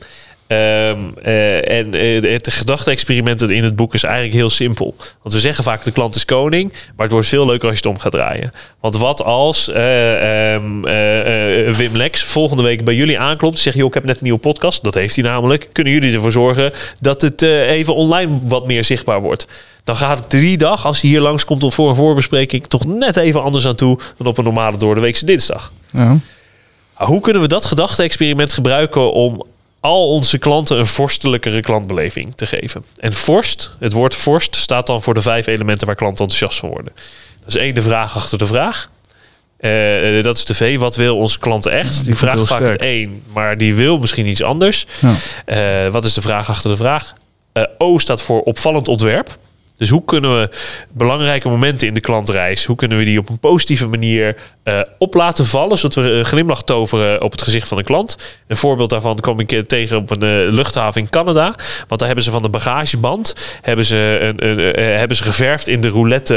[0.53, 4.95] Ehm, eh, en eh, het gedachte-experiment in het boek is eigenlijk heel simpel.
[5.23, 7.89] Want we zeggen vaak de klant is koning, maar het wordt veel leuker als je
[7.89, 8.53] het om gaat draaien.
[8.81, 13.61] Want wat als eh, ehm, eh, eh, Wim Lex volgende week bij jullie aanklopt en
[13.61, 14.83] zegt: joh, ik heb net een nieuwe podcast.
[14.83, 15.69] Dat heeft hij namelijk.
[15.73, 19.47] Kunnen jullie ervoor zorgen dat het even online wat meer zichtbaar wordt?
[19.85, 23.17] Dan gaat het drie dag, als hij hier langskomt om voor een voorbespreking, toch net
[23.17, 25.73] even anders aan toe dan op een normale doordeweekse dinsdag.
[25.91, 26.19] Ja.
[26.93, 29.45] Hoe kunnen we dat gedachte-experiment gebruiken om
[29.83, 32.85] al onze klanten een vorstelijkere klantbeleving te geven?
[32.97, 36.69] En vorst, het woord vorst, staat dan voor de vijf elementen waar klanten enthousiast van
[36.69, 36.93] worden.
[37.41, 38.91] Dat is één, de vraag achter de vraag.
[39.57, 42.05] Eh, dat is de V, wat wil onze klant echt?
[42.05, 42.73] Die vraagt vaak sterk.
[42.73, 44.87] het één, maar die wil misschien iets anders.
[45.01, 45.15] Ja.
[45.85, 47.15] Eh, wat is de vraag achter de vraag?
[47.53, 49.39] Eh, o staat voor opvallend ontwerp.
[49.83, 50.49] Dus hoe kunnen we
[50.93, 55.15] belangrijke momenten in de klantreis, hoe kunnen we die op een positieve manier eh, op
[55.15, 58.17] laten vallen, zodat we een glimlach toveren op het gezicht van de klant.
[58.47, 61.55] Een voorbeeld daarvan kwam ik eh, tegen op een eh, luchthaven in Canada.
[61.89, 65.81] Want daar hebben ze van de bagageband hebben ze, een, een, hebben ze geverfd in
[65.81, 66.35] de roulette,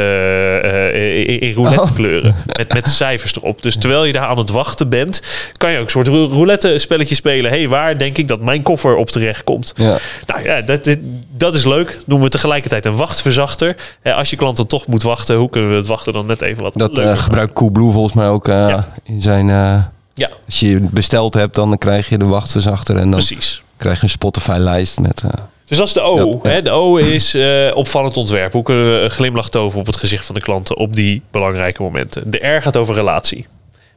[0.63, 2.35] eh, in, in roulette kleuren.
[2.57, 3.61] Met, met de cijfers erop.
[3.61, 5.21] Dus terwijl je daar aan het wachten bent,
[5.57, 7.51] kan je ook een soort rou- roulette spelletje spelen.
[7.51, 9.73] hey, waar denk ik dat mijn koffer op terecht komt?
[9.75, 9.97] Ja.
[10.25, 10.97] Nou ja, dat,
[11.37, 11.99] dat is leuk.
[12.05, 12.95] Noemen we tegelijkertijd een
[13.35, 13.97] wachtverzachter.
[14.01, 16.41] Eh, als je klant dan toch moet wachten, hoe kunnen we het wachten dan net
[16.41, 18.87] even wat Dat eh, gebruikt Coolblue volgens mij ook eh, Ja.
[19.03, 19.49] in zijn...
[19.49, 19.83] eh,
[20.13, 22.95] Ja, als je besteld hebt, dan krijg je de wachtverzachter.
[22.95, 23.63] En dan precies.
[23.77, 25.23] krijg je een Spotify-lijst met...
[25.67, 26.15] Dus dat is de O.
[26.43, 26.49] Ja, ja.
[26.55, 26.61] Hè?
[26.61, 27.37] De O is
[27.73, 28.51] opvallend ontwerp.
[28.51, 31.81] Hoe kunnen we een glimlach toveren op het gezicht van de klanten op die belangrijke
[31.81, 32.31] momenten?
[32.31, 33.47] De R gaat over relatie.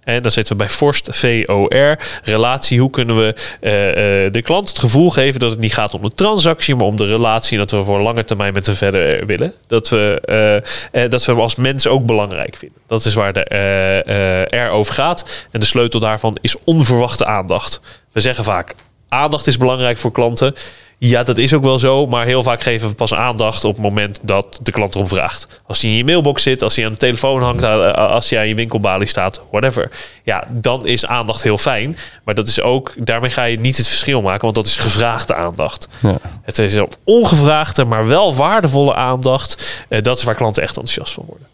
[0.09, 1.99] En dan zitten we bij Forst, V-O-R.
[2.23, 5.95] Relatie, hoe kunnen we eh, eh, de klant het gevoel geven dat het niet gaat
[5.95, 7.59] om de transactie, maar om de relatie.
[7.59, 9.55] Dat we voor lange termijn met hem verder willen.
[9.67, 10.57] Dat we, eh,
[11.05, 12.79] eh, dat we hem als mens ook belangrijk vinden.
[12.87, 15.47] Dat is waar de eh, eh, R over gaat.
[15.51, 17.81] En de sleutel daarvan is onverwachte aandacht.
[18.13, 18.75] We zeggen vaak,
[19.09, 20.55] aandacht is belangrijk voor klanten.
[21.01, 23.83] Ja, dat is ook wel zo, maar heel vaak geven we pas aandacht op het
[23.83, 25.61] moment dat de klant erom vraagt.
[25.67, 28.39] Als hij in je mailbox zit, als hij aan de telefoon hangt, eh, als hij
[28.39, 29.91] aan je winkelbalie staat, whatever.
[30.23, 31.97] Ja, dan is aandacht heel fijn.
[32.25, 35.35] Maar dat is ook, daarmee ga je niet het verschil maken, want dat is gevraagde
[35.35, 35.89] aandacht.
[36.03, 36.19] ja.
[36.43, 39.83] Het is op ongevraagde, maar wel waardevolle aandacht.
[39.89, 41.47] Eh, dat is waar klanten echt enthousiast van worden.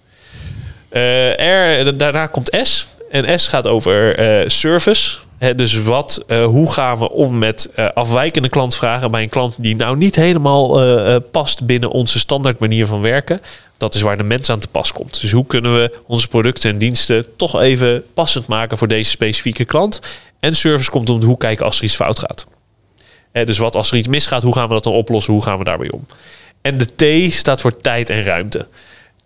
[0.89, 2.87] Eh, R, daarna komt S.
[3.11, 5.17] En S gaat over eh, service.
[5.39, 9.76] Dus wat, eh, hoe gaan we om met eh, afwijkende klantvragen bij een klant die
[9.76, 13.41] nou niet helemaal eh, past binnen onze standaard manier van werken.
[13.76, 15.20] Dat is waar de mens aan te pas komt.
[15.20, 19.64] Dus hoe kunnen we onze producten en diensten toch even passend maken voor deze specifieke
[19.64, 20.01] klant?
[20.41, 22.47] En service komt om de hoek kijken als er iets fout gaat.
[23.32, 25.32] Dus wat als er iets misgaat, hoe gaan we dat dan oplossen?
[25.32, 26.07] Hoe gaan we daarmee om?
[26.61, 28.66] En de T staat voor tijd en ruimte.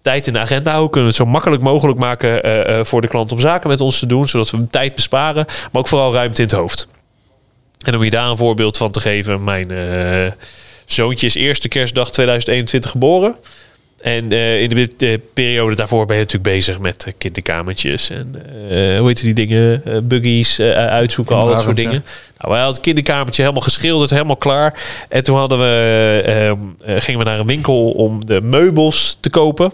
[0.03, 0.78] Tijd in de agenda.
[0.78, 3.68] Hoe kunnen we het zo makkelijk mogelijk maken eh, eh, voor de klant om zaken
[3.68, 6.57] met ons te doen, zodat we hem tijd besparen, maar ook vooral ruimte in het
[6.57, 6.88] hoofd.
[7.84, 10.32] En om je daar een voorbeeld van te geven, mijn eh,
[10.84, 13.36] zoontje is eerste kerstdag 2021 geboren.
[14.01, 18.44] En in de, de periode daarvoor ben je natuurlijk bezig met kinderkamertjes en
[18.99, 22.05] hoe heet die dingen, buggies uitzoeken, al dat soort dingen.
[22.38, 24.82] Nou, wij hadden het kinderkamertje helemaal geschilderd, helemaal klaar.
[25.09, 29.30] En toen hadden we, ehm, eh, gingen we naar een winkel om de meubels te
[29.30, 29.72] kopen.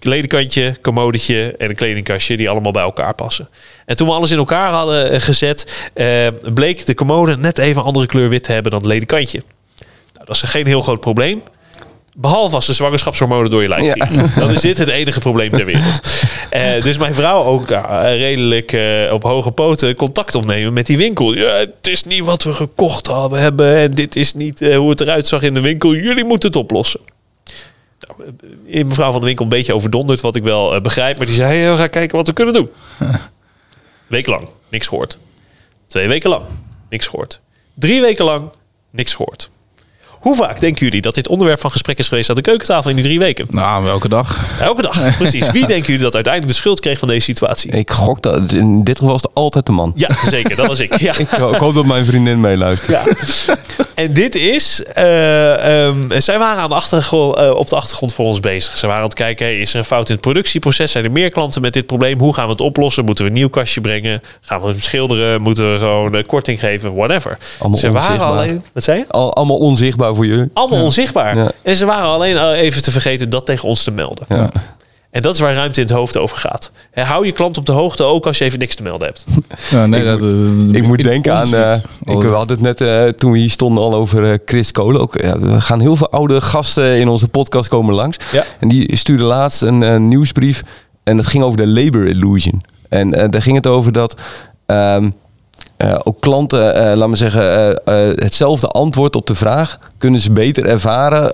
[0.00, 3.48] Ledekantje, commodetje en een kledingkastje die allemaal bij elkaar passen.
[3.86, 7.80] En toen we alles in elkaar hadden eh, gezet, eh, bleek de commode net even
[7.80, 9.42] een andere kleur wit te hebben dan het ledekantje.
[10.14, 11.42] Nou, dat is geen heel groot probleem.
[12.16, 14.06] Behalve als de zwangerschapshormonen door je lijf Ja.
[14.06, 14.40] vliegen.
[14.40, 16.00] Dan is dit het enige probleem ter wereld.
[16.50, 18.76] Eh, dus mijn vrouw ook eh, redelijk
[19.12, 21.34] op hoge poten contact opnemen met die winkel.
[21.34, 23.76] Ja, het is niet wat we gekocht hebben.
[23.76, 25.94] En dit is niet hoe het eruit zag in de winkel.
[25.94, 27.00] Jullie moeten het oplossen.
[28.00, 28.34] Nou,
[28.70, 31.16] eh, mevrouw van de winkel een beetje overdonderd, wat ik wel eh, begrijp.
[31.16, 32.70] Maar die zei, eh, we gaan kijken wat we kunnen doen.
[34.06, 35.18] Week lang, niks gehoord.
[35.86, 36.44] Twee weken lang,
[36.90, 37.40] niks gehoord.
[37.74, 38.50] Drie weken lang,
[38.90, 39.50] niks gehoord.
[40.24, 42.96] Hoe vaak denken jullie dat dit onderwerp van gesprek is geweest aan de keukentafel in
[42.96, 43.46] die drie weken?
[43.48, 44.38] Nou, welke dag?
[44.60, 45.50] Elke dag, precies.
[45.50, 47.70] Wie denken jullie dat uiteindelijk de schuld kreeg van deze situatie?
[47.70, 49.92] Ik gok dat in dit geval is het altijd de man.
[49.96, 50.56] Ja, zeker.
[50.56, 51.00] Dat was ik.
[51.00, 51.12] Ja.
[51.24, 52.90] Ik, ik hoop dat mijn vriendin meeluistert.
[53.46, 53.56] Ja.
[53.94, 58.26] En dit is, eh, ehm, zij waren aan de achtergrond, eh, op de achtergrond voor
[58.26, 58.76] ons bezig.
[58.76, 60.92] Ze waren aan het kijken, hey, is er een fout in het productieproces?
[60.92, 62.18] Zijn er meer klanten met dit probleem?
[62.18, 63.04] Hoe gaan we het oplossen?
[63.04, 64.22] Moeten we een nieuw kastje brengen?
[64.40, 65.42] Gaan we hem schilderen?
[65.42, 66.94] Moeten we gewoon eh, korting geven?
[66.94, 67.38] Whatever.
[67.58, 68.38] Allemaal ze waren onzichtbaar.
[68.38, 69.04] alleen, wat zei je?
[69.08, 70.50] Al, allemaal onzichtbaar voor jullie.
[70.52, 71.36] Allemaal onzichtbaar.
[71.36, 71.50] Ja.
[71.62, 74.24] En ze waren alleen al even te vergeten dat tegen ons te melden.
[74.28, 74.50] Ja.
[75.10, 76.70] En dat is waar ruimte in het hoofd over gaat.
[76.90, 79.24] Hè, hou je klant op de hoogte ook als je even niks te melden hebt.
[79.70, 80.30] Ja, nee, Ik dat, moet-
[80.66, 81.54] dat- Ik moet denken aan.
[81.54, 82.14] eh, iets.
[82.14, 85.00] ik, we hadden het net eh, toen we hier stonden al over eh, Chris Kolen.
[85.00, 88.16] Ook, ja, we gaan heel veel oude gasten in onze podcast komen langs.
[88.32, 88.44] Ja.
[88.58, 90.62] En die stuurde laatst een nieuwsbrief.
[91.04, 92.62] En dat ging over de labor illusion.
[92.88, 94.20] En eh, daar ging het over dat.
[94.66, 95.10] ehm,
[95.90, 100.30] eh, ook klanten, eh laat me zeggen, eh, hetzelfde antwoord op de vraag kunnen ze
[100.32, 101.32] beter ervaren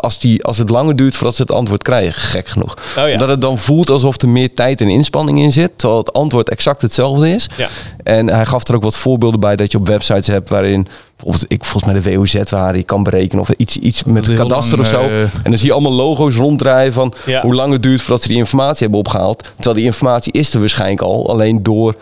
[0.00, 2.20] als, die, als het langer duurt voordat ze het antwoord krijgen.
[2.22, 2.76] Gek genoeg.
[2.98, 3.16] Oh ja.
[3.16, 6.48] Dat het dan voelt alsof er meer tijd en inspanning in zit, terwijl het antwoord
[6.50, 7.48] exact hetzelfde is.
[7.56, 7.68] Ja.
[8.02, 11.52] En hij gaf er ook wat voorbeelden bij dat je op websites hebt waarin bijvoorbeeld
[11.52, 14.92] ik volgens mij de WOZ-waarde je kan berekenen of iets, iets met heel kadaster lang,
[14.92, 15.08] of zo.
[15.08, 17.40] en dan zie je allemaal logo's ronddraaien van Ja.
[17.42, 19.42] hoe lang het duurt voordat ze die informatie hebben opgehaald.
[19.54, 21.94] Terwijl die informatie is er waarschijnlijk al, alleen door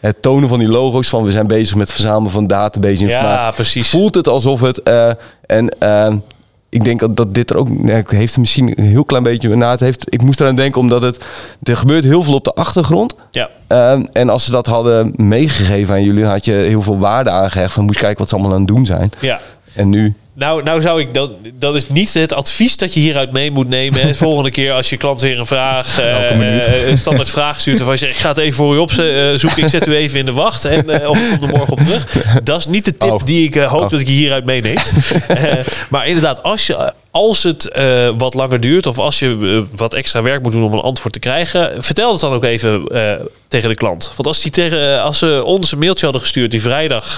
[0.00, 3.46] het tonen van die logo's van we zijn bezig met verzamelen van database informatie.
[3.46, 3.88] Ja, precies.
[3.88, 5.10] Voelt het alsof het eh,
[5.46, 6.14] en eh,
[6.68, 9.56] ik denk dat, dat dit er ook nee, het heeft misschien een heel klein beetje
[9.56, 11.24] na het heeft ik moest eraan denken omdat het
[11.62, 13.48] er gebeurt heel veel op de achtergrond Ja.
[13.66, 17.74] Ehm, en als ze dat hadden meegegeven aan jullie, had je heel veel waarde aangehecht
[17.74, 19.10] van moest kijken wat ze allemaal aan het doen zijn.
[19.20, 19.40] Ja.
[19.74, 21.36] En nu Nou, nou zou ik dan.
[21.54, 24.00] Dat is niet het advies dat je hieruit mee moet nemen.
[24.00, 24.14] hè.
[24.24, 25.98] Volgende keer als je klant weer een vraag.
[26.00, 27.80] eh, eh, een standaard vraag stuurt.
[27.80, 29.62] Of je zegt: Ik ga het even voor u opzoeken.
[29.62, 30.64] Ik zet u even in de wacht.
[30.64, 32.06] En eh, of ik kom er morgen op terug.
[32.42, 33.20] Dat is niet de tip Oh.
[33.24, 33.90] die ik eh, hoop Oh.
[33.90, 34.92] dat ik je hieruit meeneemt.
[35.28, 35.52] Eh,
[35.90, 38.86] maar inderdaad, als, je, als het eh, wat langer duurt.
[38.86, 41.84] Of als je eh, wat extra werk moet doen om een antwoord te krijgen.
[41.84, 43.12] Vertel het dan ook even eh,
[43.48, 44.12] tegen de klant.
[44.16, 47.16] Want als, die tegen, als ze ons een mailtje hadden gestuurd die vrijdag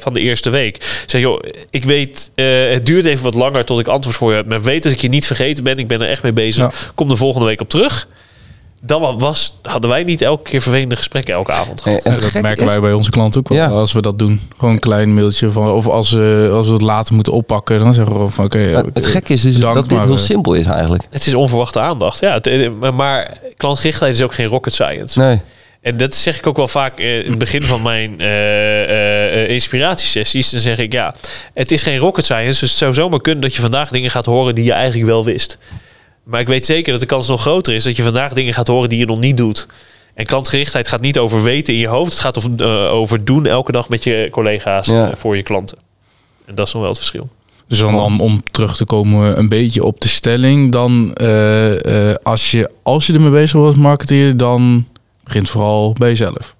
[0.00, 1.02] van de eerste week.
[1.06, 2.30] Zeg joh, ik weet,
[2.70, 4.46] het duurt even wat langer tot ik antwoord voor je heb.
[4.46, 5.78] Maar weet dat ik je niet vergeten ben.
[5.78, 6.64] Ik ben er echt mee bezig.
[6.64, 6.72] Ja.
[6.94, 8.06] Kom de volgende week op terug.
[8.86, 12.02] Dan was, hadden wij niet elke keer vervelende gesprekken elke avond gehad.
[12.02, 13.58] En, en Ja, dat merken is- wij bij onze klanten ook wel.
[13.58, 13.66] Ja.
[13.68, 14.40] Als we dat doen.
[14.58, 15.70] Gewoon een klein mailtje van.
[15.70, 17.78] Of als, we als we het later moeten oppakken.
[17.78, 18.70] Dan zeggen we gewoon van oké.
[18.72, 21.02] Maar het gekke is dus bedankt, dat dit maar, heel eh, simpel is eigenlijk.
[21.10, 22.20] Het is onverwachte aandacht.
[22.20, 25.18] Ja, het- eh, maar- klantgerichtheid is ook geen rocket science.
[25.18, 25.40] Nee.
[25.80, 28.26] En dat zeg ik ook wel vaak eh, in het begin van mijn eh,
[28.84, 30.50] eh, eh, inspiratiesessies.
[30.50, 31.14] Dan zeg ik ja,
[31.54, 32.60] het is geen rocket science.
[32.60, 35.24] Dus het zou zomaar kunnen dat je vandaag dingen gaat horen die je eigenlijk wel
[35.24, 35.58] wist.
[36.24, 38.68] Maar ik weet zeker dat de kans nog groter is dat je vandaag dingen gaat
[38.68, 39.66] horen die je nog niet doet.
[40.14, 42.10] En klantgerichtheid gaat niet over weten in je hoofd.
[42.10, 45.10] Het gaat over, eh, over doen elke dag met je collega's Ja.
[45.10, 45.78] eh, voor je klanten.
[46.46, 47.28] En dat is nog wel het verschil.
[47.68, 50.72] Dus dan, dan om terug te komen een beetje op de stelling.
[50.72, 54.36] Dan eh, eh, als, je, als je ermee bezig als marketeer.
[54.36, 54.86] Dan
[55.24, 56.54] begint vooral bij jezelf.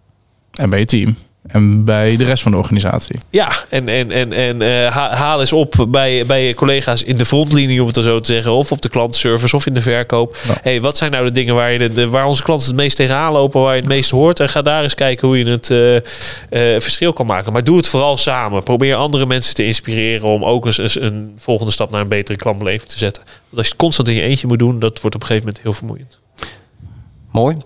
[0.52, 1.16] En bij je team.
[1.46, 3.18] En bij de rest van de organisatie.
[3.30, 7.16] Ja, en, en, en, en eh, ha- haal eens op bij, bij je collega's in
[7.16, 8.52] de frontlinie, om het zo te zeggen.
[8.52, 10.36] Of op de klantenservice of in de verkoop.
[10.46, 10.58] Ja.
[10.62, 13.32] hey, wat zijn nou de dingen waar, je de, waar onze klanten het meest tegenaan
[13.32, 14.40] lopen, waar je het meest hoort?
[14.40, 17.52] En ga daar eens kijken hoe je het eh, eh, verschil kan maken.
[17.52, 18.62] Maar doe het vooral samen.
[18.62, 22.38] Probeer andere mensen te inspireren om ook eens, eens een volgende stap naar een betere
[22.38, 23.22] klantbeleving te zetten.
[23.24, 25.46] Want als je het constant in je eentje moet doen, dat wordt op een gegeven
[25.46, 26.18] moment heel vermoeiend.
[27.30, 27.56] Mooi.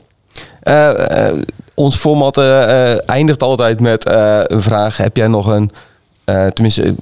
[1.79, 4.97] Ons format eh, eh, eindigt altijd met eh, een vraag.
[4.97, 5.71] Heb jij nog een...
[6.25, 6.95] tenminste,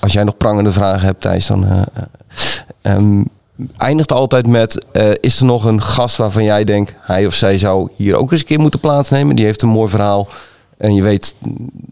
[0.00, 1.86] als jij nog prangende vragen hebt, Thijs, dan...
[2.82, 3.22] ehm,
[3.76, 4.84] eindigt altijd met...
[5.20, 6.94] is er nog een gast waarvan jij denkt...
[7.00, 9.36] hij of zij zou hier ook eens een keer moeten plaatsnemen?
[9.36, 10.28] Die heeft een mooi verhaal.
[10.76, 11.34] En je weet,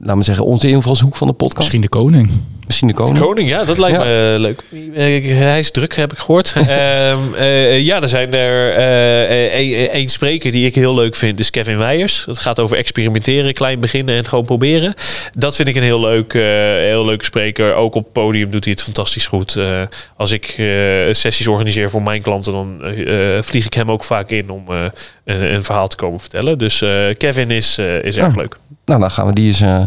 [0.00, 1.58] laten we zeggen, onze invalshoek van de podcast.
[1.58, 2.30] Misschien de koning.
[2.66, 3.18] Misschien de koning.
[3.18, 4.04] Koning, ja, dat lijkt Ja.
[4.04, 4.62] me eh, leuk.
[4.94, 6.52] Eh, Hij is druk, heb ik gehoord.
[6.56, 11.50] Ehm, eh, ja, er zijn er eh, één spreker die ik heel leuk vind, is
[11.50, 12.24] Kevin Weijers.
[12.26, 14.94] Het gaat over experimenteren, klein beginnen en gewoon proberen.
[15.36, 16.42] Dat vind ik een heel leuk, eh,
[16.78, 17.74] heel leuke spreker.
[17.74, 19.56] Ook op podium doet hij het fantastisch goed.
[19.56, 19.80] Eh,
[20.16, 20.66] als ik eh,
[21.10, 24.64] sessies organiseer voor mijn klanten, dan eh, eh, vlieg ik hem ook vaak in om
[24.68, 24.76] eh,
[25.24, 26.58] een, een verhaal te komen vertellen.
[26.58, 28.40] Dus eh, Kevin is, eh, is erg Ja.
[28.40, 28.56] leuk.
[28.84, 29.82] Nou, dan gaan we die eens eh,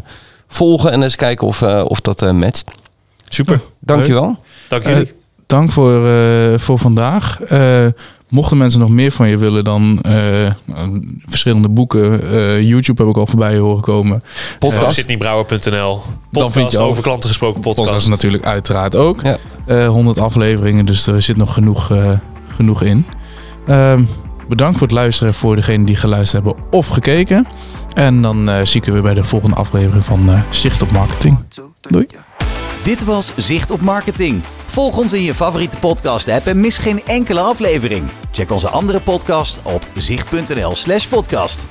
[0.48, 2.72] volgen en eens kijken of, eh, of dat eh, matcht.
[3.30, 3.60] Super.
[3.80, 4.38] Dankjewel.
[4.70, 5.14] Dank Eh, jullie.
[5.48, 7.42] dank voor, eh, voor vandaag.
[7.42, 7.86] Eh,
[8.30, 10.14] mochten mensen nog meer van je willen, dan eh,
[10.66, 12.32] nou, verschillende boeken.
[12.32, 14.24] eh, YouTube heb ik al voorbij horen komen.
[14.60, 14.96] Podcast.
[14.96, 16.02] Sydneybrouwer.nl.
[16.02, 17.88] vind Podcast je ook- over klanten gesproken podcast.
[17.90, 19.22] Podcast natuurlijk uiteraard ook.
[19.22, 19.38] Ja.
[19.66, 22.12] Eh, 100 afleveringen, dus er zit nog genoeg, eh,
[22.48, 23.06] genoeg in.
[23.68, 24.04] Ehm,
[24.50, 27.48] bedankt voor het luisteren voor degenen die geluisterd hebben of gekeken.
[27.98, 30.92] En dan eh, zie ik je weer bij de volgende aflevering van eh, Zicht op
[30.92, 31.38] Marketing.
[31.82, 32.08] Doei.
[32.84, 34.44] Dit was Zicht op Marketing.
[34.66, 38.04] Volg ons in je favoriete podcast-app en mis geen enkele aflevering.
[38.32, 41.66] Check onze andere podcast op zicht.nl/podcast.